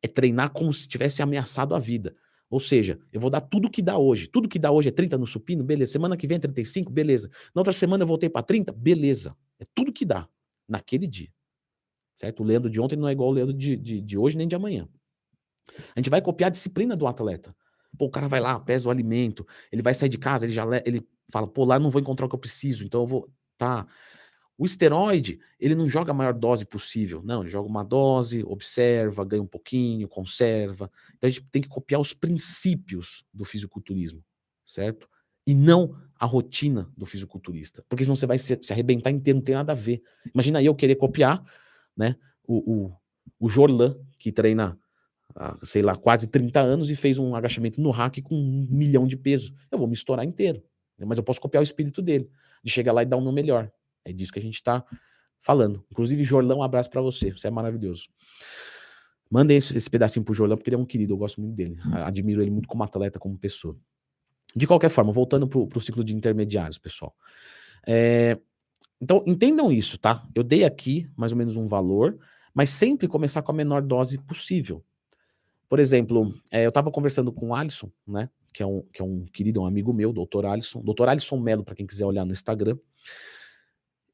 É 0.01 0.07
treinar 0.07 0.51
como 0.51 0.73
se 0.73 0.89
tivesse 0.89 1.21
ameaçado 1.21 1.75
a 1.75 1.79
vida. 1.79 2.17
Ou 2.51 2.59
seja, 2.59 2.99
eu 3.13 3.21
vou 3.21 3.31
dar 3.31 3.43
tudo 3.43 3.69
que 3.71 3.83
dá 3.83 3.99
hoje. 3.99 4.27
Tudo 4.27 4.49
que 4.49 4.59
dá 4.59 4.71
hoje 4.71 4.89
é 4.89 4.93
30 4.93 5.19
no 5.19 5.27
supino, 5.27 5.63
beleza. 5.63 5.93
Semana 5.93 6.17
que 6.17 6.27
vem 6.27 6.37
é 6.37 6.41
35, 6.41 6.91
beleza. 6.91 7.31
Na 7.55 7.61
outra 7.61 7.73
semana 7.73 8.03
eu 8.03 8.07
voltei 8.07 8.29
para 8.29 8.43
30, 8.43 8.73
beleza. 8.73 9.37
É 9.59 9.65
tudo 9.75 9.93
que 9.93 10.05
dá 10.05 10.29
naquele 10.67 11.07
dia. 11.07 11.29
Certo? 12.17 12.43
O 12.43 12.47
Leandro 12.47 12.71
de 12.71 12.81
ontem 12.81 12.97
não 12.97 13.07
é 13.07 13.13
igual 13.13 13.29
o 13.29 13.33
Leandro 13.33 13.55
de, 13.55 13.77
de, 13.77 14.01
de 14.01 14.19
hoje 14.19 14.37
nem 14.37 14.49
de 14.49 14.57
amanhã. 14.57 14.89
A 15.95 16.01
gente 16.01 16.11
vai 16.11 16.23
copiar 16.23 16.49
a 16.49 16.51
disciplina 16.51 16.97
do 16.97 17.07
atleta. 17.07 17.55
Pô, 17.97 18.07
o 18.07 18.11
cara 18.11 18.29
vai 18.29 18.41
lá, 18.41 18.59
pesa 18.61 18.89
o 18.89 18.91
alimento, 18.91 19.47
ele 19.71 19.83
vai 19.83 19.95
sair 19.95 20.09
de 20.09 20.19
casa, 20.19 20.47
ele 20.47 20.53
já 20.53 20.65
ele 20.85 21.07
fala, 21.31 21.47
pô, 21.47 21.65
lá 21.65 21.77
eu 21.77 21.81
não 21.81 21.91
vou 21.91 22.01
encontrar 22.01 22.27
o 22.27 22.29
que 22.29 22.35
eu 22.35 22.41
preciso, 22.41 22.85
então 22.85 23.03
eu 23.03 23.07
vou. 23.07 23.31
Tá. 23.57 23.87
O 24.59 24.67
esteroide, 24.67 25.39
ele 25.61 25.77
não 25.77 25.89
joga 25.89 26.11
a 26.11 26.15
maior 26.15 26.35
dose 26.35 26.65
possível. 26.65 27.23
Não, 27.23 27.43
ele 27.43 27.49
joga 27.49 27.69
uma 27.69 27.85
dose, 27.85 28.43
observa, 28.43 29.25
ganha 29.25 29.41
um 29.43 29.47
pouquinho, 29.47 30.09
conserva. 30.09 30.91
Então 31.17 31.29
a 31.29 31.31
gente 31.31 31.47
tem 31.49 31.63
que 31.63 31.69
copiar 31.69 32.01
os 32.01 32.13
princípios 32.13 33.25
do 33.33 33.45
fisiculturismo, 33.45 34.21
certo? 34.65 35.09
E 35.47 35.55
não 35.55 35.97
a 36.19 36.27
rotina 36.27 36.93
do 36.97 37.07
fisiculturista. 37.07 37.85
Porque 37.89 38.03
senão 38.03 38.17
você 38.17 38.27
vai 38.27 38.37
se, 38.37 38.59
se 38.61 38.73
arrebentar 38.73 39.11
inteiro, 39.13 39.39
não 39.39 39.45
tem 39.45 39.55
nada 39.55 39.71
a 39.71 39.77
ver. 39.77 40.03
Imagina 40.35 40.61
eu 40.61 40.75
querer 40.75 40.97
copiar, 40.97 41.41
né? 41.97 42.17
O, 42.45 42.89
o, 42.89 42.97
o 43.39 43.49
Jorlan, 43.49 43.97
que 44.19 44.33
treina, 44.33 44.77
sei 45.63 45.83
lá, 45.83 45.95
quase 45.95 46.27
30 46.27 46.59
anos 46.61 46.91
e 46.91 46.97
fez 46.97 47.17
um 47.17 47.37
agachamento 47.37 47.81
no 47.81 47.91
hack 47.91 48.21
com 48.23 48.35
um 48.35 48.67
milhão 48.69 49.07
de 49.07 49.17
peso. 49.17 49.55
Eu 49.71 49.79
vou 49.79 49.87
me 49.87 49.95
estourar 49.95 50.27
inteiro. 50.27 50.65
Né? 50.99 51.07
Mas 51.07 51.17
eu 51.17 51.25
posso 51.25 51.41
copiar 51.41 51.63
o 51.63 51.65
espírito 51.65 52.03
dele, 52.03 52.29
de 52.65 52.73
chegar 52.73 52.93
lá 52.93 53.05
e 53.05 53.07
dar 53.07 53.17
o 53.17 53.23
meu 53.23 53.33
melhor. 53.33 53.71
É 54.09 54.13
disso 54.13 54.33
que 54.33 54.39
a 54.39 54.43
gente 54.43 54.55
está 54.55 54.85
falando. 55.41 55.85
Inclusive, 55.91 56.25
Jorlão, 56.25 56.59
um 56.59 56.63
abraço 56.63 56.91
para 56.91 57.01
você. 57.01 57.31
Você 57.31 57.49
é 57.49 57.51
maravilhoso. 57.51 58.09
Mandem 59.31 59.57
esse, 59.57 59.77
esse 59.77 59.91
pedacinho 59.91 60.25
pro 60.25 60.35
Jorlão, 60.35 60.57
porque 60.57 60.71
ele 60.71 60.77
é 60.77 60.79
um 60.79 60.87
querido, 60.87 61.13
eu 61.13 61.19
gosto 61.19 61.41
muito 61.41 61.55
dele. 61.55 61.79
Admiro 61.93 62.41
ele 62.41 62.51
muito 62.51 62.67
como 62.67 62.83
atleta, 62.83 63.19
como 63.19 63.37
pessoa. 63.39 63.77
De 64.57 64.67
qualquer 64.67 64.89
forma, 64.89 65.13
voltando 65.13 65.47
pro, 65.47 65.67
pro 65.67 65.81
ciclo 65.81 66.03
de 66.03 66.15
intermediários, 66.15 66.79
pessoal. 66.79 67.15
É, 67.87 68.39
então, 69.01 69.23
entendam 69.27 69.71
isso, 69.71 69.99
tá? 69.99 70.27
Eu 70.35 70.43
dei 70.43 70.65
aqui 70.65 71.09
mais 71.17 71.33
ou 71.33 71.39
menos 71.39 71.57
um 71.57 71.67
valor, 71.67 72.19
mas 72.55 72.71
sempre 72.71 73.07
começar 73.07 73.43
com 73.43 73.53
a 73.53 73.55
menor 73.55 73.83
dose 73.83 74.19
possível. 74.19 74.83
Por 75.69 75.79
exemplo, 75.79 76.35
é, 76.51 76.65
eu 76.65 76.71
estava 76.71 76.91
conversando 76.91 77.31
com 77.31 77.49
o 77.49 77.55
Alisson, 77.55 77.91
né? 78.07 78.31
Que 78.53 78.63
é, 78.63 78.67
um, 78.67 78.83
que 78.91 79.03
é 79.03 79.05
um 79.05 79.27
querido, 79.27 79.61
um 79.61 79.67
amigo 79.67 79.93
meu, 79.93 80.13
doutor 80.13 80.47
Alisson. 80.47 80.81
Doutor 80.81 81.11
Alisson 81.11 81.39
Melo, 81.39 81.63
para 81.63 81.75
quem 81.75 81.87
quiser 81.87 82.07
olhar 82.07 82.25
no 82.25 82.33
Instagram. 82.33 82.79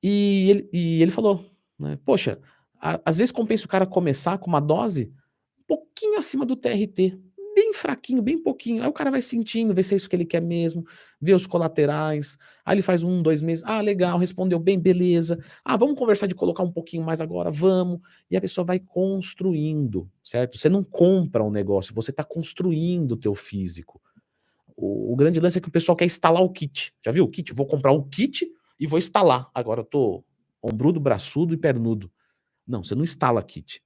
E 0.06 0.50
ele, 0.50 0.68
e 0.70 1.00
ele 1.00 1.10
falou, 1.10 1.50
né, 1.78 1.98
poxa, 2.04 2.38
a, 2.78 3.00
às 3.06 3.16
vezes 3.16 3.32
compensa 3.32 3.64
o 3.64 3.68
cara 3.68 3.86
começar 3.86 4.36
com 4.36 4.48
uma 4.48 4.60
dose 4.60 5.10
um 5.58 5.62
pouquinho 5.66 6.18
acima 6.18 6.44
do 6.44 6.54
TRT, 6.54 7.18
bem 7.54 7.72
fraquinho, 7.72 8.20
bem 8.20 8.36
pouquinho. 8.36 8.82
Aí 8.82 8.88
o 8.88 8.92
cara 8.92 9.10
vai 9.10 9.22
sentindo, 9.22 9.72
vê 9.72 9.82
se 9.82 9.94
é 9.94 9.96
isso 9.96 10.06
que 10.06 10.14
ele 10.14 10.26
quer 10.26 10.42
mesmo, 10.42 10.84
vê 11.18 11.32
os 11.32 11.46
colaterais. 11.46 12.36
Aí 12.66 12.74
ele 12.74 12.82
faz 12.82 13.02
um, 13.02 13.22
dois 13.22 13.40
meses. 13.40 13.64
Ah, 13.64 13.80
legal, 13.80 14.18
respondeu 14.18 14.58
bem, 14.58 14.78
beleza. 14.78 15.42
Ah, 15.64 15.74
vamos 15.74 15.98
conversar 15.98 16.26
de 16.26 16.34
colocar 16.34 16.62
um 16.62 16.70
pouquinho 16.70 17.02
mais 17.02 17.22
agora, 17.22 17.50
vamos. 17.50 17.98
E 18.30 18.36
a 18.36 18.42
pessoa 18.42 18.62
vai 18.62 18.78
construindo, 18.78 20.06
certo? 20.22 20.58
Você 20.58 20.68
não 20.68 20.84
compra 20.84 21.42
um 21.42 21.50
negócio, 21.50 21.94
você 21.94 22.10
está 22.10 22.22
construindo 22.22 23.12
o 23.12 23.16
teu 23.16 23.34
físico. 23.34 24.02
O, 24.76 25.14
o, 25.14 25.16
grande 25.16 25.40
lance 25.40 25.56
é 25.56 25.62
que 25.62 25.68
o 25.68 25.72
pessoal 25.72 25.96
quer 25.96 26.04
instalar 26.04 26.42
o 26.42 26.50
kit. 26.50 26.92
Já 27.02 27.10
viu 27.10 27.24
o 27.24 27.28
kit? 27.28 27.54
Vou 27.54 27.64
comprar 27.64 27.92
o 27.92 28.04
kit 28.04 28.46
e 28.78 28.86
vou 28.86 28.98
instalar. 28.98 29.50
Agora 29.54 29.80
eu 29.80 29.84
tô 29.84 30.24
ombrudo, 30.62 30.98
braçudo 30.98 31.54
e 31.54 31.56
pernudo. 31.56 32.10
Não, 32.66 32.82
você 32.82 32.94
não 32.94 33.04
instala 33.04 33.42
kit. 33.42 33.82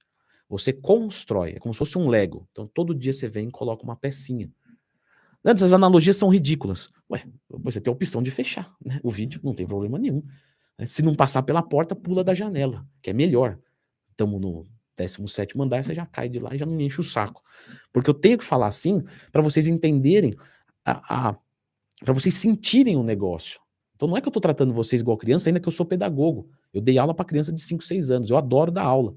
Você 0.47 0.73
constrói, 0.73 1.51
é 1.51 1.59
como 1.59 1.73
se 1.73 1.77
fosse 1.77 1.97
um 1.97 2.07
Lego. 2.07 2.47
Então 2.51 2.67
todo 2.67 2.95
dia 2.95 3.13
você 3.13 3.27
vem 3.27 3.49
e 3.49 3.51
coloca 3.51 3.83
uma 3.83 3.95
pecinha. 3.95 4.51
Antes 5.43 5.63
as 5.63 5.73
analogias 5.73 6.17
são 6.17 6.29
ridículas. 6.29 6.89
Ué, 7.09 7.23
você 7.49 7.79
tem 7.79 7.91
a 7.91 7.93
opção 7.93 8.21
de 8.21 8.31
fechar 8.31 8.75
né? 8.83 8.99
o 9.03 9.11
vídeo, 9.11 9.39
não 9.43 9.53
tem 9.53 9.65
problema 9.65 9.97
nenhum. 9.97 10.23
Né? 10.77 10.85
Se 10.85 11.01
não 11.01 11.13
passar 11.13 11.43
pela 11.43 11.61
porta, 11.61 11.95
pula 11.95 12.23
da 12.23 12.33
janela, 12.33 12.85
que 13.01 13.09
é 13.09 13.13
melhor. 13.13 13.57
Estamos 14.11 14.41
no 14.41 14.65
17 14.97 15.59
andar, 15.61 15.83
você 15.83 15.93
já 15.93 16.05
cai 16.05 16.27
de 16.27 16.39
lá 16.39 16.53
e 16.53 16.57
já 16.57 16.65
não 16.65 16.73
me 16.73 16.85
enche 16.85 16.99
o 16.99 17.03
saco. 17.03 17.41
Porque 17.93 18.09
eu 18.09 18.13
tenho 18.13 18.37
que 18.37 18.43
falar 18.43 18.67
assim 18.67 19.03
para 19.31 19.41
vocês 19.41 19.67
entenderem, 19.67 20.35
a, 20.83 21.29
a 21.29 21.35
para 22.03 22.13
vocês 22.13 22.35
sentirem 22.35 22.95
o 22.97 23.03
negócio. 23.03 23.59
Então 23.99 24.07
não 24.07 24.15
é 24.15 24.21
que 24.21 24.27
eu 24.27 24.29
estou 24.29 24.39
tratando 24.39 24.73
vocês 24.73 25.01
igual 25.01 25.17
criança, 25.17 25.49
ainda 25.49 25.59
que 25.59 25.67
eu 25.67 25.73
sou 25.73 25.85
pedagogo. 25.85 26.49
Eu 26.73 26.79
dei 26.79 26.97
aula 26.97 27.13
para 27.13 27.25
criança 27.25 27.51
de 27.51 27.59
5, 27.59 27.83
6 27.83 28.11
anos. 28.11 28.29
Eu 28.29 28.37
adoro 28.37 28.71
dar 28.71 28.83
aula. 28.83 29.13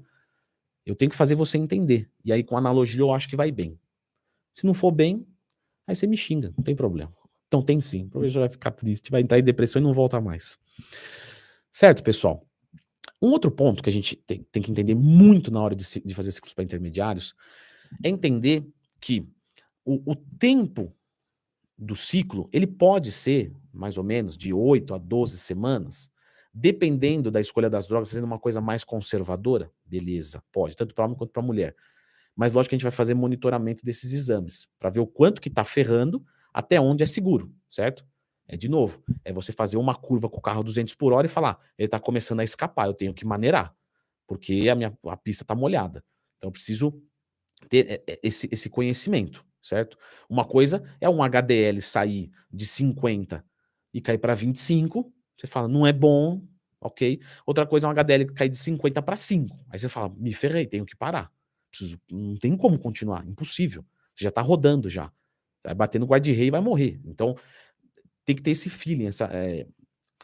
Eu 0.85 0.93
tenho 0.93 1.09
que 1.09 1.15
fazer 1.15 1.35
você 1.35 1.57
entender. 1.57 2.09
E 2.25 2.33
aí, 2.33 2.43
com 2.43 2.57
analogia, 2.57 2.99
eu 2.99 3.13
acho 3.13 3.29
que 3.29 3.35
vai 3.37 3.49
bem. 3.49 3.79
Se 4.51 4.65
não 4.65 4.73
for 4.73 4.91
bem, 4.91 5.25
aí 5.87 5.95
você 5.95 6.05
me 6.05 6.17
xinga, 6.17 6.53
não 6.57 6.61
tem 6.61 6.75
problema. 6.75 7.13
Então 7.47 7.61
tem 7.61 7.79
sim. 7.79 8.07
O 8.07 8.09
professor 8.09 8.41
vai 8.41 8.49
ficar 8.49 8.71
triste, 8.71 9.09
vai 9.09 9.21
entrar 9.21 9.39
em 9.39 9.43
depressão 9.43 9.81
e 9.81 9.85
não 9.85 9.93
volta 9.93 10.19
mais. 10.19 10.59
Certo, 11.71 12.03
pessoal? 12.03 12.45
Um 13.21 13.29
outro 13.29 13.49
ponto 13.51 13.81
que 13.81 13.89
a 13.89 13.93
gente 13.93 14.17
tem, 14.17 14.45
tem 14.51 14.61
que 14.61 14.69
entender 14.69 14.95
muito 14.95 15.49
na 15.49 15.61
hora 15.61 15.73
de, 15.73 15.85
de 16.03 16.13
fazer 16.13 16.33
ciclos 16.33 16.53
para 16.53 16.65
intermediários 16.65 17.33
é 18.03 18.09
entender 18.09 18.67
que 18.99 19.25
o, 19.85 20.11
o 20.11 20.13
tempo 20.13 20.93
do 21.77 21.95
ciclo, 21.95 22.49
ele 22.51 22.67
pode 22.67 23.11
ser 23.11 23.53
mais 23.73 23.97
ou 23.97 24.03
menos 24.03 24.37
de 24.37 24.53
8 24.53 24.93
a 24.93 24.97
12 24.97 25.37
semanas, 25.37 26.11
dependendo 26.53 27.31
da 27.31 27.41
escolha 27.41 27.69
das 27.69 27.87
drogas, 27.87 28.09
sendo 28.09 28.25
uma 28.25 28.37
coisa 28.37 28.61
mais 28.61 28.83
conservadora, 28.83 29.71
beleza, 29.83 30.43
pode, 30.51 30.75
tanto 30.75 30.93
para 30.93 31.05
homem 31.05 31.17
quanto 31.17 31.31
para 31.31 31.41
mulher. 31.41 31.75
Mas 32.35 32.53
lógico 32.53 32.69
que 32.69 32.75
a 32.75 32.77
gente 32.77 32.83
vai 32.83 32.91
fazer 32.91 33.13
monitoramento 33.13 33.83
desses 33.83 34.13
exames 34.13 34.67
para 34.79 34.89
ver 34.89 34.99
o 34.99 35.07
quanto 35.07 35.41
que 35.41 35.49
está 35.49 35.63
ferrando, 35.63 36.23
até 36.53 36.79
onde 36.79 37.03
é 37.03 37.05
seguro, 37.05 37.51
certo? 37.69 38.05
É 38.47 38.57
de 38.57 38.67
novo, 38.67 39.01
é 39.23 39.31
você 39.31 39.51
fazer 39.51 39.77
uma 39.77 39.95
curva 39.95 40.29
com 40.29 40.37
o 40.37 40.41
carro 40.41 40.59
a 40.59 40.63
200 40.63 40.93
por 40.95 41.13
hora 41.13 41.25
e 41.25 41.29
falar, 41.29 41.59
ele 41.77 41.87
está 41.87 41.99
começando 41.99 42.41
a 42.41 42.43
escapar, 42.43 42.87
eu 42.87 42.93
tenho 42.93 43.13
que 43.13 43.25
maneirar, 43.25 43.75
porque 44.27 44.67
a 44.69 44.75
minha 44.75 44.97
a 45.07 45.17
pista 45.17 45.43
está 45.43 45.55
molhada. 45.55 46.03
Então 46.37 46.49
eu 46.49 46.51
preciso 46.51 47.01
ter 47.69 47.89
é, 47.89 48.03
é, 48.05 48.19
esse, 48.21 48.49
esse 48.51 48.69
conhecimento, 48.69 49.45
certo? 49.63 49.97
Uma 50.29 50.45
coisa 50.45 50.83
é 50.99 51.09
um 51.09 51.23
HDL 51.23 51.81
sair 51.81 52.29
de 52.51 52.65
50 52.65 53.43
e 53.93 54.01
cair 54.01 54.17
para 54.17 54.33
25, 54.33 55.11
você 55.37 55.47
fala, 55.47 55.67
não 55.67 55.87
é 55.87 55.93
bom, 55.93 56.41
ok? 56.79 57.19
Outra 57.45 57.65
coisa 57.65 57.87
é 57.87 57.89
um 57.89 57.91
HDL 57.91 58.25
cair 58.33 58.49
de 58.49 58.57
50 58.57 59.01
para 59.01 59.15
5. 59.15 59.57
Aí 59.69 59.79
você 59.79 59.87
fala, 59.87 60.13
me 60.17 60.33
ferrei, 60.33 60.67
tenho 60.67 60.85
que 60.85 60.95
parar. 60.95 61.31
Preciso, 61.69 61.99
não 62.11 62.35
tem 62.35 62.55
como 62.57 62.77
continuar, 62.77 63.25
impossível. 63.25 63.85
Você 64.13 64.25
já 64.25 64.29
está 64.29 64.41
rodando 64.41 64.89
já. 64.89 65.11
Vai 65.63 65.73
bater 65.73 65.99
no 65.99 66.05
guarda-rei 66.05 66.47
e 66.47 66.51
vai 66.51 66.61
morrer. 66.61 66.99
Então, 67.05 67.35
tem 68.25 68.35
que 68.35 68.41
ter 68.41 68.51
esse 68.51 68.69
feeling, 68.69 69.07
essa, 69.07 69.25
é, 69.31 69.65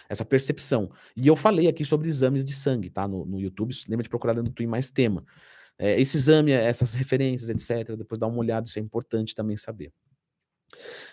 essa 0.08 0.26
percepção. 0.26 0.92
E 1.16 1.28
eu 1.28 1.36
falei 1.36 1.68
aqui 1.68 1.86
sobre 1.86 2.08
exames 2.08 2.44
de 2.44 2.54
sangue, 2.54 2.90
tá? 2.90 3.08
No, 3.08 3.26
no 3.26 3.40
YouTube. 3.40 3.74
Lembra 3.88 4.04
de 4.04 4.10
procurar 4.10 4.34
dentro 4.34 4.52
do 4.52 4.54
Twin 4.54 4.68
mais 4.68 4.92
tema. 4.92 5.24
É, 5.80 6.00
esse 6.00 6.18
exame, 6.18 6.52
essas 6.52 6.94
referências, 6.94 7.50
etc. 7.50 7.96
Depois 7.96 8.20
dá 8.20 8.28
uma 8.28 8.38
olhada, 8.38 8.68
isso 8.68 8.78
é 8.78 8.82
importante 8.82 9.34
também 9.34 9.56
saber. 9.56 9.94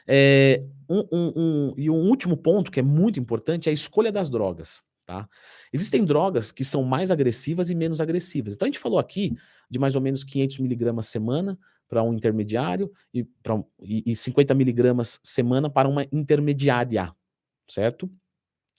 É, 0.07 0.63
um, 0.91 1.07
um, 1.13 1.33
um, 1.37 1.75
e 1.77 1.89
um 1.89 2.09
último 2.09 2.37
ponto 2.37 2.71
que 2.71 2.81
é 2.81 2.83
muito 2.83 3.19
importante 3.19 3.69
é 3.69 3.71
a 3.71 3.73
escolha 3.73 4.11
das 4.11 4.29
drogas. 4.29 4.83
Tá? 5.07 5.29
Existem 5.73 6.05
drogas 6.05 6.51
que 6.51 6.65
são 6.65 6.83
mais 6.83 7.13
agressivas 7.13 7.71
e 7.71 7.77
menos 7.77 8.01
agressivas. 8.01 8.55
Então 8.55 8.67
a 8.67 8.69
gente 8.69 8.81
falou 8.81 8.99
aqui 8.99 9.37
de 9.71 9.79
mais 9.79 9.95
ou 9.95 10.01
menos 10.01 10.25
500 10.25 10.59
miligramas 10.59 11.07
semana 11.07 11.57
para 11.89 12.03
um 12.03 12.13
intermediário 12.13 12.93
e, 13.15 13.23
pra, 13.23 13.63
e, 13.81 14.11
e 14.11 14.17
50 14.17 14.53
miligramas 14.55 15.21
semana 15.23 15.71
para 15.71 15.89
uma 15.89 16.05
intermediária, 16.11 17.15
certo? 17.71 18.11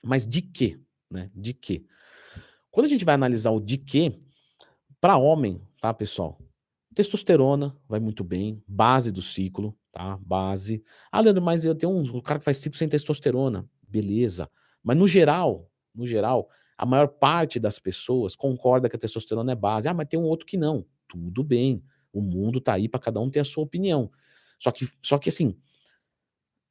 Mas 0.04 0.28
de 0.28 0.42
quê? 0.42 0.78
Né? 1.10 1.32
De 1.34 1.54
quê? 1.54 1.86
Quando 2.70 2.86
a 2.86 2.90
gente 2.90 3.06
vai 3.06 3.16
analisar 3.16 3.52
o 3.52 3.62
de 3.62 3.78
quê, 3.78 4.20
para 5.00 5.18
homem, 5.18 5.62
tá, 5.80 5.94
pessoal? 5.94 6.40
Testosterona 6.94 7.78
vai 7.88 8.00
muito 8.00 8.24
bem, 8.24 8.64
base 8.68 9.12
do 9.12 9.22
ciclo, 9.22 9.78
tá? 9.92 10.18
Base. 10.22 10.84
Ah, 11.12 11.22
Leandro, 11.22 11.44
mas 11.44 11.64
eu 11.64 11.76
tenho 11.76 11.92
um, 11.92 12.22
cara 12.22 12.40
que 12.40 12.46
faz 12.46 12.58
ciclo 12.58 12.78
sem 12.78 12.88
testosterona. 12.90 13.70
Beleza. 13.88 14.50
Mas 14.84 14.98
no 14.98 15.08
geral, 15.08 15.70
no 15.94 16.08
geral, 16.08 16.50
a 16.78 16.86
maior 16.86 17.08
parte 17.08 17.60
das 17.60 17.78
pessoas 17.80 18.36
concorda 18.36 18.90
que 18.90 18.96
a 18.96 19.00
testosterona 19.00 19.52
é 19.52 19.56
base. 19.56 19.88
Ah, 19.88 19.94
mas 19.94 20.08
tem 20.08 20.20
um 20.20 20.24
outro 20.24 20.46
que 20.46 20.58
não. 20.58 20.86
Tudo 21.08 21.44
bem. 21.44 21.84
O 22.12 22.22
mundo 22.22 22.60
tá 22.60 22.74
aí 22.74 22.90
para 22.90 23.00
cada 23.00 23.20
um 23.20 23.30
ter 23.30 23.40
a 23.40 23.46
sua 23.46 23.64
opinião. 23.64 24.12
Só 24.60 24.72
que, 24.72 24.90
só 25.04 25.18
que 25.18 25.30
assim, 25.30 25.56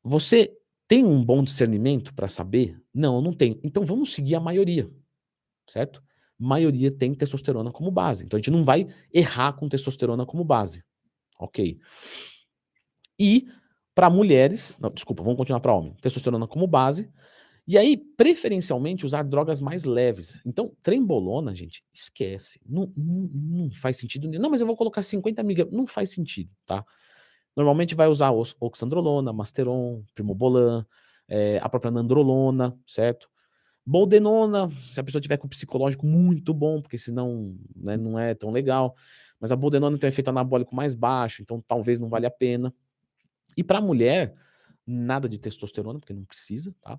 você 0.03 0.57
tem 0.88 1.05
um 1.05 1.25
bom 1.25 1.42
discernimento 1.42 2.14
para 2.14 2.29
saber? 2.29 2.81
Não, 2.92 3.16
eu 3.16 3.23
não 3.23 3.33
tenho. 3.33 3.61
Então 3.62 3.85
vamos 3.85 4.12
seguir 4.12 4.35
a 4.35 4.40
maioria, 4.40 4.90
certo? 5.69 6.03
Maioria 6.38 6.90
tem 6.90 7.14
testosterona 7.14 7.72
como 7.72 7.90
base. 7.90 8.25
Então 8.25 8.37
a 8.37 8.40
gente 8.40 8.51
não 8.51 8.64
vai 8.64 8.87
errar 9.12 9.53
com 9.55 9.68
testosterona 9.68 10.27
como 10.27 10.44
base. 10.44 10.85
Ok. 11.38 11.79
E 13.18 13.46
para 13.94 14.11
mulheres, 14.11 14.79
não, 14.79 14.90
desculpa, 14.90 15.22
vamos 15.22 15.38
continuar 15.38 15.61
para 15.61 15.75
homem. 15.75 15.94
Testosterona 16.01 16.46
como 16.46 16.66
base. 16.66 17.11
E 17.66 17.77
aí, 17.77 17.96
preferencialmente, 17.96 19.05
usar 19.05 19.25
drogas 19.25 19.59
mais 19.59 19.85
leves. 19.85 20.40
Então, 20.46 20.72
trembolona, 20.83 21.53
gente, 21.55 21.83
esquece. 21.92 22.61
Não, 22.64 22.92
não, 22.96 23.29
não 23.33 23.70
faz 23.72 23.96
sentido. 23.96 24.31
Não, 24.31 24.51
mas 24.51 24.61
eu 24.61 24.66
vou 24.66 24.77
colocar 24.77 25.03
50 25.03 25.42
miligramas. 25.42 25.75
Não 25.75 25.87
faz 25.87 26.11
sentido, 26.11 26.51
tá? 26.64 26.85
Normalmente 27.57 27.94
vai 27.94 28.07
usar 28.07 28.31
oxandrolona, 28.61 29.33
masteron, 29.33 30.05
primobolan, 30.14 30.87
é, 31.27 31.59
a 31.61 31.68
própria 31.68 31.90
nandrolona, 31.90 32.79
certo? 32.87 33.29
Boldenona, 33.87 34.68
se 34.81 34.99
a 34.99 35.05
pessoa 35.05 35.22
tiver 35.22 35.37
com 35.37 35.46
psicológico 35.46 36.05
muito 36.05 36.53
bom, 36.53 36.83
porque 36.83 36.99
senão 36.99 37.57
né, 37.77 37.96
não 37.96 38.18
é 38.18 38.35
tão 38.35 38.51
legal. 38.51 38.96
Mas 39.38 39.53
a 39.53 39.57
boldenona 39.57 39.96
tem 39.96 40.09
um 40.09 40.12
efeito 40.12 40.29
anabólico 40.29 40.75
mais 40.75 40.92
baixo, 40.92 41.40
então 41.40 41.62
talvez 41.68 42.01
não 42.01 42.09
valha 42.09 42.27
a 42.27 42.31
pena. 42.31 42.75
E 43.57 43.62
para 43.62 43.81
mulher, 43.81 44.35
nada 44.85 45.29
de 45.29 45.38
testosterona, 45.38 46.01
porque 46.01 46.12
não 46.12 46.25
precisa, 46.25 46.75
tá? 46.81 46.99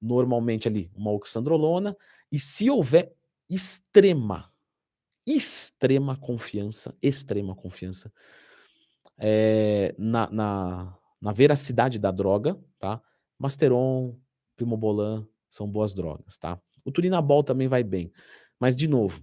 Normalmente 0.00 0.68
ali 0.68 0.92
uma 0.94 1.10
oxandrolona. 1.10 1.96
E 2.30 2.38
se 2.38 2.70
houver 2.70 3.12
extrema, 3.50 4.52
extrema 5.26 6.16
confiança, 6.16 6.94
extrema 7.02 7.56
confiança 7.56 8.12
é, 9.18 9.92
na, 9.98 10.30
na, 10.30 10.98
na, 11.20 11.32
veracidade 11.32 11.98
da 11.98 12.12
droga, 12.12 12.56
tá? 12.78 13.02
Masteron, 13.38 14.16
Primobolan 14.56 15.26
são 15.50 15.68
boas 15.68 15.94
drogas, 15.94 16.38
tá? 16.38 16.60
O 16.84 16.90
Turinabol 16.90 17.42
também 17.42 17.68
vai 17.68 17.82
bem. 17.82 18.12
Mas, 18.58 18.76
de 18.76 18.88
novo, 18.88 19.20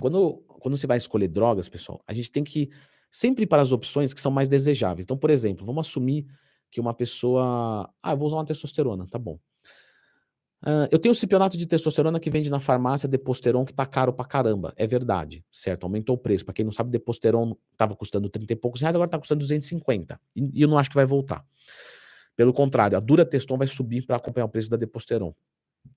quando, 0.00 0.36
quando 0.46 0.76
você 0.76 0.86
vai 0.86 0.96
escolher 0.96 1.28
drogas, 1.28 1.68
pessoal, 1.68 2.02
a 2.06 2.14
gente 2.14 2.30
tem 2.30 2.42
que 2.44 2.70
sempre 3.10 3.44
ir 3.44 3.46
para 3.46 3.62
as 3.62 3.72
opções 3.72 4.12
que 4.12 4.20
são 4.20 4.32
mais 4.32 4.48
desejáveis. 4.48 5.04
Então, 5.04 5.16
por 5.16 5.30
exemplo, 5.30 5.64
vamos 5.64 5.88
assumir 5.88 6.26
que 6.70 6.80
uma 6.80 6.92
pessoa. 6.92 7.88
Ah, 8.02 8.12
eu 8.12 8.16
vou 8.16 8.26
usar 8.26 8.36
uma 8.36 8.44
testosterona, 8.44 9.06
tá 9.08 9.18
bom. 9.18 9.38
Uh, 10.64 10.88
eu 10.90 10.98
tenho 10.98 11.12
o 11.12 11.14
cipionato 11.14 11.58
de 11.58 11.66
testosterona 11.66 12.18
que 12.18 12.30
vende 12.30 12.48
na 12.48 12.58
farmácia 12.58 13.06
Deposteron, 13.06 13.66
que 13.66 13.74
tá 13.74 13.84
caro 13.84 14.14
pra 14.14 14.24
caramba. 14.24 14.72
É 14.76 14.86
verdade, 14.86 15.44
certo? 15.50 15.84
Aumentou 15.84 16.16
o 16.16 16.18
preço. 16.18 16.42
Para 16.44 16.54
quem 16.54 16.64
não 16.64 16.72
sabe, 16.72 16.90
Deposteron 16.90 17.54
tava 17.76 17.94
custando 17.94 18.30
30 18.30 18.54
e 18.54 18.56
poucos 18.56 18.80
reais, 18.80 18.96
agora 18.96 19.10
tá 19.10 19.18
custando 19.18 19.40
250. 19.40 20.18
E, 20.34 20.50
e 20.54 20.62
eu 20.62 20.68
não 20.68 20.78
acho 20.78 20.88
que 20.88 20.96
vai 20.96 21.04
voltar. 21.04 21.44
Pelo 22.36 22.52
contrário, 22.52 22.96
a 22.96 23.00
dura 23.00 23.24
teston 23.24 23.56
vai 23.56 23.66
subir 23.66 24.04
para 24.06 24.16
acompanhar 24.16 24.46
o 24.46 24.48
preço 24.48 24.68
da 24.70 24.76
Deposteron. 24.76 25.34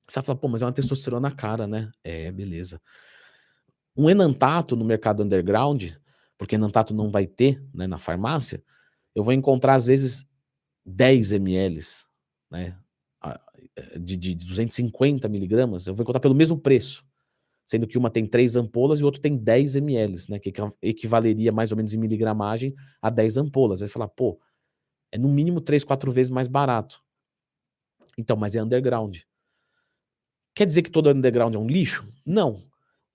Você 0.08 0.20
vai 0.20 0.24
falar, 0.24 0.40
pô, 0.40 0.48
mas 0.48 0.62
é 0.62 0.66
uma 0.66 0.72
testosterona 0.72 1.32
cara, 1.32 1.66
né? 1.66 1.92
É, 2.04 2.32
beleza. 2.32 2.82
Um 3.96 4.10
enantato 4.10 4.76
no 4.76 4.86
mercado 4.86 5.24
underground, 5.24 5.92
porque 6.38 6.56
enantato 6.56 6.94
não 6.94 7.10
vai 7.10 7.26
ter 7.26 7.64
né, 7.74 7.88
na 7.88 7.98
farmácia, 7.98 8.64
eu 9.16 9.24
vou 9.24 9.34
encontrar 9.34 9.74
às 9.74 9.86
vezes 9.88 10.28
10 10.86 11.32
ml, 11.34 11.80
né, 12.52 12.78
de, 14.00 14.16
de 14.16 14.36
250 14.36 15.28
miligramas, 15.28 15.88
eu 15.88 15.96
vou 15.96 16.04
encontrar 16.04 16.20
pelo 16.20 16.36
mesmo 16.36 16.60
preço, 16.60 17.04
sendo 17.66 17.88
que 17.88 17.98
uma 17.98 18.10
tem 18.12 18.26
3 18.26 18.56
ampolas 18.56 19.00
e 19.00 19.04
o 19.04 19.06
outro 19.06 19.20
tem 19.20 19.36
10 19.36 19.76
ml, 19.78 20.16
né, 20.30 20.40
que 20.40 20.54
equivaleria 20.82 21.52
mais 21.52 21.72
ou 21.72 21.78
menos 21.78 21.94
em 21.94 21.98
miligramagem 21.98 22.76
a 23.02 23.10
10 23.10 23.38
ampolas. 23.38 23.82
Aí 23.82 23.88
você 23.88 23.94
fala, 23.94 24.08
pô, 24.08 24.40
é 25.12 25.18
no 25.18 25.30
mínimo 25.30 25.62
3, 25.62 25.84
4 25.84 26.12
vezes 26.12 26.30
mais 26.30 26.48
barato. 26.48 27.02
Então, 28.18 28.36
mas 28.36 28.56
é 28.56 28.64
underground. 28.64 29.20
Quer 30.56 30.66
dizer 30.66 30.82
que 30.82 30.92
todo 30.92 31.10
underground 31.10 31.54
é 31.54 31.58
um 31.58 31.68
lixo? 31.68 32.12
Não. 32.26 32.68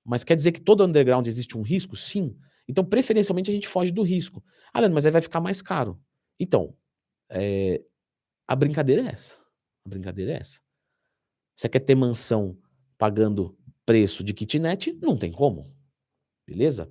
Mas 0.04 0.24
quer 0.24 0.36
dizer 0.36 0.52
que 0.52 0.60
todo 0.60 0.84
underground 0.84 1.26
existe 1.26 1.56
um 1.56 1.62
risco? 1.62 1.96
Sim. 1.96 2.38
Então, 2.68 2.84
preferencialmente, 2.84 3.50
a 3.50 3.54
gente 3.54 3.68
foge 3.68 3.90
do 3.90 4.02
risco. 4.02 4.42
Ah, 4.72 4.80
Leandro, 4.80 4.94
mas 4.94 5.06
aí 5.06 5.12
vai 5.12 5.22
ficar 5.22 5.40
mais 5.40 5.60
caro. 5.60 6.00
Então, 6.38 6.76
é, 7.28 7.82
a 8.46 8.54
brincadeira 8.54 9.02
é 9.02 9.06
essa. 9.06 9.38
A 9.84 9.88
brincadeira 9.88 10.32
é 10.32 10.36
essa. 10.36 10.60
Você 11.56 11.68
quer 11.68 11.80
ter 11.80 11.94
mansão 11.94 12.56
pagando 12.96 13.56
preço 13.84 14.22
de 14.22 14.32
kitnet? 14.32 14.92
Não 15.00 15.16
tem 15.16 15.32
como. 15.32 15.74
Beleza? 16.46 16.90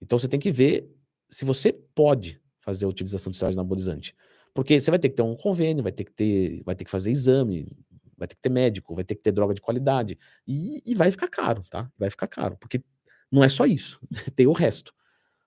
Então 0.00 0.18
você 0.18 0.28
tem 0.28 0.40
que 0.40 0.50
ver 0.50 0.90
se 1.28 1.44
você 1.44 1.72
pode 1.72 2.40
fazer 2.60 2.84
a 2.84 2.88
utilização 2.88 3.30
de 3.30 3.36
esteroide 3.36 3.58
anabolizante. 3.58 4.14
Porque 4.54 4.80
você 4.80 4.90
vai 4.90 4.98
ter 4.98 5.08
que 5.10 5.16
ter 5.16 5.22
um 5.22 5.36
convênio, 5.36 5.82
vai 5.82 5.92
ter 5.92 6.04
que 6.04 6.12
ter, 6.12 6.62
vai 6.64 6.74
ter 6.74 6.84
que 6.84 6.90
fazer 6.90 7.10
exame, 7.10 7.70
vai 8.16 8.26
ter 8.26 8.34
que 8.34 8.42
ter 8.42 8.48
médico, 8.48 8.94
vai 8.94 9.04
ter 9.04 9.14
que 9.14 9.22
ter 9.22 9.32
droga 9.32 9.54
de 9.54 9.60
qualidade. 9.60 10.18
E, 10.46 10.82
e 10.84 10.94
vai 10.94 11.10
ficar 11.10 11.28
caro, 11.28 11.62
tá? 11.70 11.90
Vai 11.96 12.10
ficar 12.10 12.26
caro. 12.26 12.56
Porque 12.58 12.82
não 13.30 13.44
é 13.44 13.48
só 13.48 13.66
isso. 13.66 14.00
tem 14.34 14.46
o 14.46 14.52
resto. 14.52 14.92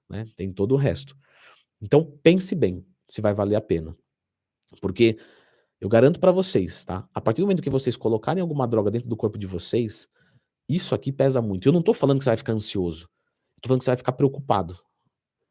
Né? 0.10 0.26
Tem 0.36 0.52
todo 0.52 0.74
o 0.74 0.78
resto. 0.78 1.18
Então 1.82 2.06
pense 2.24 2.56
bem 2.56 2.86
se 3.08 3.22
vai 3.22 3.34
valer 3.34 3.56
a 3.56 3.62
pena. 3.62 3.96
Porque 4.82 5.18
eu 5.80 5.90
garanto 5.90 6.20
para 6.20 6.32
vocês, 6.32 6.84
tá? 6.84 7.08
A 7.14 7.20
partir 7.20 7.42
do 7.42 7.46
momento 7.46 7.62
que 7.62 7.70
vocês 7.70 7.98
colocarem 7.98 8.42
alguma 8.42 8.68
droga 8.68 8.92
dentro 8.92 9.10
do 9.10 9.18
corpo 9.18 9.38
de 9.38 9.48
vocês, 9.48 10.08
isso 10.70 10.96
aqui 10.96 11.12
pesa 11.12 11.42
muito. 11.42 11.68
Eu 11.68 11.74
não 11.74 11.82
tô 11.82 11.94
falando 11.94 12.20
que 12.20 12.24
você 12.24 12.30
vai 12.30 12.38
ficar 12.38 12.54
ansioso. 12.54 13.06
Eu 13.58 13.62
tô 13.62 13.68
falando 13.68 13.80
que 13.80 13.86
você 13.86 13.92
vai 13.92 13.98
ficar 13.98 14.14
preocupado. 14.14 14.80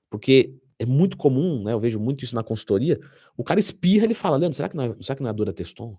Porque 0.08 0.56
é 0.80 0.86
muito 0.86 1.14
comum, 1.18 1.62
né? 1.62 1.74
Eu 1.74 1.78
vejo 1.78 2.00
muito 2.00 2.24
isso 2.24 2.34
na 2.34 2.42
consultoria. 2.42 2.98
O 3.36 3.44
cara 3.44 3.60
espirra, 3.60 4.04
ele 4.04 4.14
fala, 4.14 4.38
Leandro, 4.38 4.56
será 4.56 4.66
que 4.66 4.74
não 4.74 4.84
é, 4.84 4.96
será 5.02 5.14
que 5.14 5.22
não 5.22 5.28
é 5.28 5.30
a 5.30 5.34
dura 5.34 5.52
teston 5.52 5.94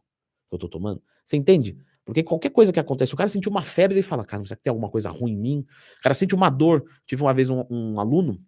que 0.49 0.55
eu 0.55 0.57
tô 0.57 0.67
tomando? 0.67 1.03
Você 1.23 1.37
entende? 1.37 1.77
Porque 2.03 2.23
qualquer 2.23 2.49
coisa 2.49 2.73
que 2.73 2.79
acontece, 2.79 3.13
o 3.13 3.17
cara 3.17 3.29
sentiu 3.29 3.51
uma 3.51 3.61
febre, 3.61 3.93
ele 3.93 4.01
fala, 4.01 4.25
cara, 4.25 4.43
será 4.43 4.57
que 4.57 4.63
tem 4.63 4.71
alguma 4.71 4.89
coisa 4.89 5.11
ruim 5.11 5.33
em 5.33 5.37
mim? 5.37 5.65
O 5.99 6.01
cara 6.01 6.15
sente 6.15 6.33
uma 6.33 6.49
dor. 6.49 6.83
Tive 7.05 7.21
uma 7.21 7.31
vez 7.31 7.51
um, 7.51 7.63
um 7.69 7.99
aluno 7.99 8.43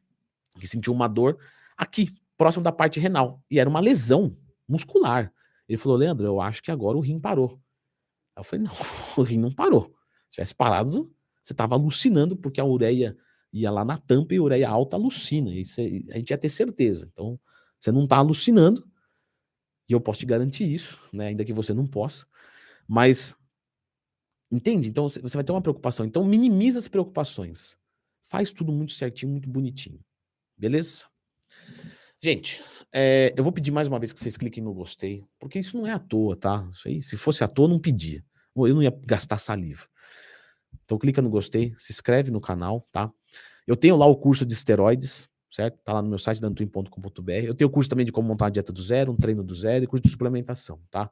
que 0.59 0.65
sentiu 0.65 0.91
uma 0.91 1.07
dor 1.07 1.37
aqui, 1.77 2.09
próximo 2.35 2.63
da 2.63 2.71
parte 2.71 2.99
renal. 2.99 3.39
E 3.51 3.59
era 3.59 3.69
uma 3.69 3.79
lesão 3.79 4.35
muscular. 4.67 5.31
Ele 5.69 5.77
falou, 5.77 5.99
Leandro, 5.99 6.25
eu 6.25 6.41
acho 6.41 6.63
que 6.63 6.71
agora 6.71 6.97
o 6.97 7.01
rim 7.01 7.19
parou. 7.19 7.61
Eu 8.35 8.43
falei, 8.43 8.65
não, 8.65 8.73
o 9.17 9.21
rim 9.21 9.37
não 9.37 9.51
parou. 9.51 9.93
Se 10.29 10.37
tivesse 10.37 10.55
parado, 10.55 11.13
você 11.43 11.53
estava 11.53 11.75
alucinando 11.75 12.35
porque 12.35 12.59
a 12.59 12.65
ureia 12.65 13.15
ia 13.53 13.71
lá 13.71 13.85
na 13.85 13.97
tampa 13.97 14.33
e 14.33 14.39
ureia 14.39 14.67
alta 14.67 14.97
alucina. 14.97 15.53
Isso 15.53 15.79
a 15.79 16.17
gente 16.17 16.31
ia 16.31 16.37
ter 16.37 16.49
certeza. 16.49 17.07
Então, 17.11 17.39
você 17.79 17.91
não 17.91 18.05
está 18.05 18.17
alucinando, 18.17 18.83
e 19.89 19.93
eu 19.93 20.01
posso 20.01 20.19
te 20.19 20.25
garantir 20.25 20.65
isso, 20.71 20.97
né? 21.11 21.27
Ainda 21.27 21.45
que 21.45 21.53
você 21.53 21.73
não 21.73 21.85
possa. 21.85 22.25
Mas, 22.87 23.35
entende? 24.51 24.89
Então, 24.89 25.07
você 25.07 25.19
vai 25.35 25.43
ter 25.43 25.51
uma 25.51 25.61
preocupação. 25.61 26.05
Então, 26.05 26.23
minimiza 26.23 26.79
as 26.79 26.87
preocupações. 26.87 27.77
Faz 28.23 28.51
tudo 28.51 28.71
muito 28.71 28.93
certinho, 28.93 29.31
muito 29.31 29.49
bonitinho. 29.49 29.99
Beleza? 30.57 31.05
Gente, 32.21 32.63
é, 32.93 33.33
eu 33.35 33.43
vou 33.43 33.51
pedir 33.51 33.71
mais 33.71 33.87
uma 33.87 33.99
vez 33.99 34.13
que 34.13 34.19
vocês 34.19 34.37
cliquem 34.37 34.63
no 34.63 34.73
gostei, 34.73 35.25
porque 35.37 35.59
isso 35.59 35.77
não 35.77 35.85
é 35.85 35.91
à 35.91 35.99
toa, 35.99 36.37
tá? 36.37 36.67
Isso 36.71 36.87
aí, 36.87 37.01
se 37.01 37.17
fosse 37.17 37.43
à 37.43 37.47
toa, 37.47 37.67
não 37.67 37.79
pedia. 37.79 38.23
Eu 38.55 38.75
não 38.75 38.83
ia 38.83 38.91
gastar 39.05 39.37
saliva. 39.37 39.85
Então 40.83 40.97
clica 40.97 41.21
no 41.21 41.29
gostei, 41.29 41.73
se 41.77 41.91
inscreve 41.91 42.31
no 42.31 42.41
canal, 42.41 42.87
tá? 42.91 43.11
Eu 43.65 43.75
tenho 43.75 43.95
lá 43.95 44.05
o 44.05 44.15
curso 44.15 44.45
de 44.45 44.53
esteroides, 44.53 45.27
certo? 45.49 45.77
Tá 45.83 45.93
lá 45.93 46.01
no 46.01 46.09
meu 46.09 46.19
site, 46.19 46.41
dantuim.com.br. 46.41 47.31
Eu 47.31 47.55
tenho 47.55 47.69
o 47.69 47.71
curso 47.71 47.89
também 47.89 48.05
de 48.05 48.11
como 48.11 48.27
montar 48.27 48.47
a 48.47 48.49
dieta 48.49 48.73
do 48.73 48.81
zero, 48.81 49.11
um 49.11 49.15
treino 49.15 49.43
do 49.43 49.55
zero 49.55 49.83
e 49.83 49.87
curso 49.87 50.03
de 50.03 50.09
suplementação, 50.09 50.79
tá? 50.91 51.09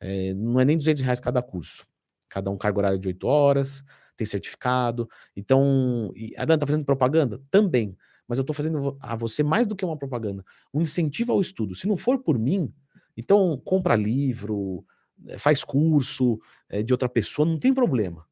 É, 0.00 0.34
não 0.34 0.60
é 0.60 0.64
nem 0.64 0.76
200 0.76 1.02
reais 1.02 1.20
cada 1.20 1.42
curso. 1.42 1.86
Cada 2.28 2.50
um 2.50 2.56
carga 2.56 2.78
horário 2.78 2.98
de 2.98 3.08
8 3.08 3.26
horas, 3.26 3.82
tem 4.16 4.26
certificado. 4.26 5.08
Então, 5.36 6.12
e 6.14 6.34
a 6.36 6.44
Dan 6.44 6.58
tá 6.58 6.66
fazendo 6.66 6.84
propaganda? 6.84 7.40
Também. 7.50 7.96
Mas 8.28 8.38
eu 8.38 8.44
tô 8.44 8.52
fazendo 8.52 8.98
a 9.00 9.16
você 9.16 9.42
mais 9.42 9.66
do 9.66 9.74
que 9.74 9.84
uma 9.84 9.96
propaganda. 9.96 10.44
Um 10.72 10.82
incentivo 10.82 11.32
ao 11.32 11.40
estudo. 11.40 11.74
Se 11.74 11.88
não 11.88 11.96
for 11.96 12.18
por 12.18 12.38
mim, 12.38 12.72
então 13.16 13.60
compra 13.64 13.96
livro, 13.96 14.84
eh, 15.26 15.38
faz 15.38 15.64
curso 15.64 16.38
é, 16.68 16.82
de 16.82 16.92
outra 16.92 17.08
pessoa, 17.08 17.48
não 17.48 17.58
tem 17.58 17.72
problema. 17.72 18.27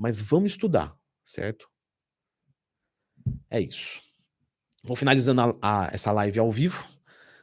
Mas 0.00 0.18
vamos 0.18 0.52
estudar, 0.52 0.96
certo? 1.22 1.68
É 3.50 3.60
isso. 3.60 4.00
Vou 4.82 4.96
finalizando 4.96 5.42
a, 5.42 5.56
a, 5.60 5.90
essa 5.92 6.10
live 6.10 6.38
ao 6.38 6.50
vivo. 6.50 6.88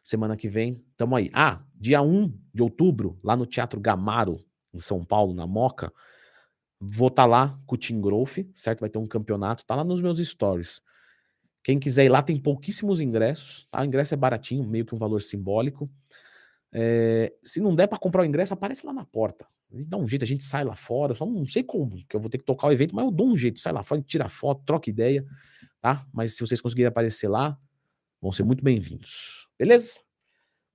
Semana 0.03 0.35
que 0.35 0.49
vem, 0.49 0.83
tamo 0.97 1.15
aí. 1.15 1.29
Ah, 1.31 1.63
dia 1.75 2.01
1 2.01 2.33
de 2.51 2.63
outubro, 2.63 3.19
lá 3.23 3.37
no 3.37 3.45
Teatro 3.45 3.79
Gamaro, 3.79 4.43
em 4.73 4.79
São 4.79 5.05
Paulo, 5.05 5.35
na 5.35 5.45
Moca, 5.45 5.93
vou 6.79 7.09
estar 7.09 7.23
tá 7.23 7.25
lá 7.27 7.59
com 7.67 7.75
o 7.75 7.77
Team 7.77 8.01
Growth, 8.01 8.39
certo? 8.55 8.79
Vai 8.79 8.89
ter 8.89 8.97
um 8.97 9.07
campeonato, 9.07 9.63
tá 9.63 9.75
lá 9.75 9.83
nos 9.83 10.01
meus 10.01 10.17
stories. 10.17 10.81
Quem 11.63 11.77
quiser 11.77 12.05
ir 12.05 12.09
lá, 12.09 12.23
tem 12.23 12.41
pouquíssimos 12.41 12.99
ingressos, 12.99 13.67
tá? 13.69 13.81
O 13.81 13.85
ingresso 13.85 14.15
é 14.15 14.17
baratinho, 14.17 14.63
meio 14.63 14.83
que 14.83 14.95
um 14.95 14.97
valor 14.97 15.21
simbólico. 15.21 15.87
É, 16.73 17.31
se 17.43 17.61
não 17.61 17.75
der 17.75 17.85
para 17.85 17.99
comprar 17.99 18.23
o 18.23 18.25
ingresso, 18.25 18.55
aparece 18.55 18.83
lá 18.83 18.93
na 18.93 19.05
porta. 19.05 19.45
Dá 19.69 19.97
um 19.97 20.07
jeito, 20.07 20.23
a 20.23 20.27
gente 20.27 20.43
sai 20.43 20.63
lá 20.63 20.75
fora, 20.75 21.13
só 21.13 21.25
não 21.25 21.45
sei 21.47 21.61
como, 21.61 21.97
que 22.07 22.15
eu 22.15 22.19
vou 22.19 22.29
ter 22.29 22.37
que 22.37 22.45
tocar 22.45 22.67
o 22.67 22.71
evento, 22.71 22.95
mas 22.95 23.03
eu 23.05 23.11
dou 23.11 23.27
um 23.27 23.35
jeito, 23.35 23.59
sai 23.59 23.73
lá 23.73 23.83
fora, 23.83 24.01
tira 24.01 24.29
foto, 24.29 24.63
troca 24.65 24.89
ideia 24.89 25.25
tá? 25.81 26.05
Mas 26.13 26.35
se 26.35 26.41
vocês 26.41 26.61
conseguirem 26.61 26.87
aparecer 26.89 27.27
lá, 27.27 27.57
vão 28.21 28.31
ser 28.31 28.43
muito 28.43 28.63
bem-vindos. 28.63 29.47
Beleza? 29.57 30.01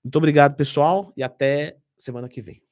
Muito 0.02 0.16
obrigado, 0.16 0.56
pessoal, 0.56 1.12
e 1.16 1.22
até 1.22 1.76
semana 1.96 2.28
que 2.28 2.40
vem. 2.40 2.62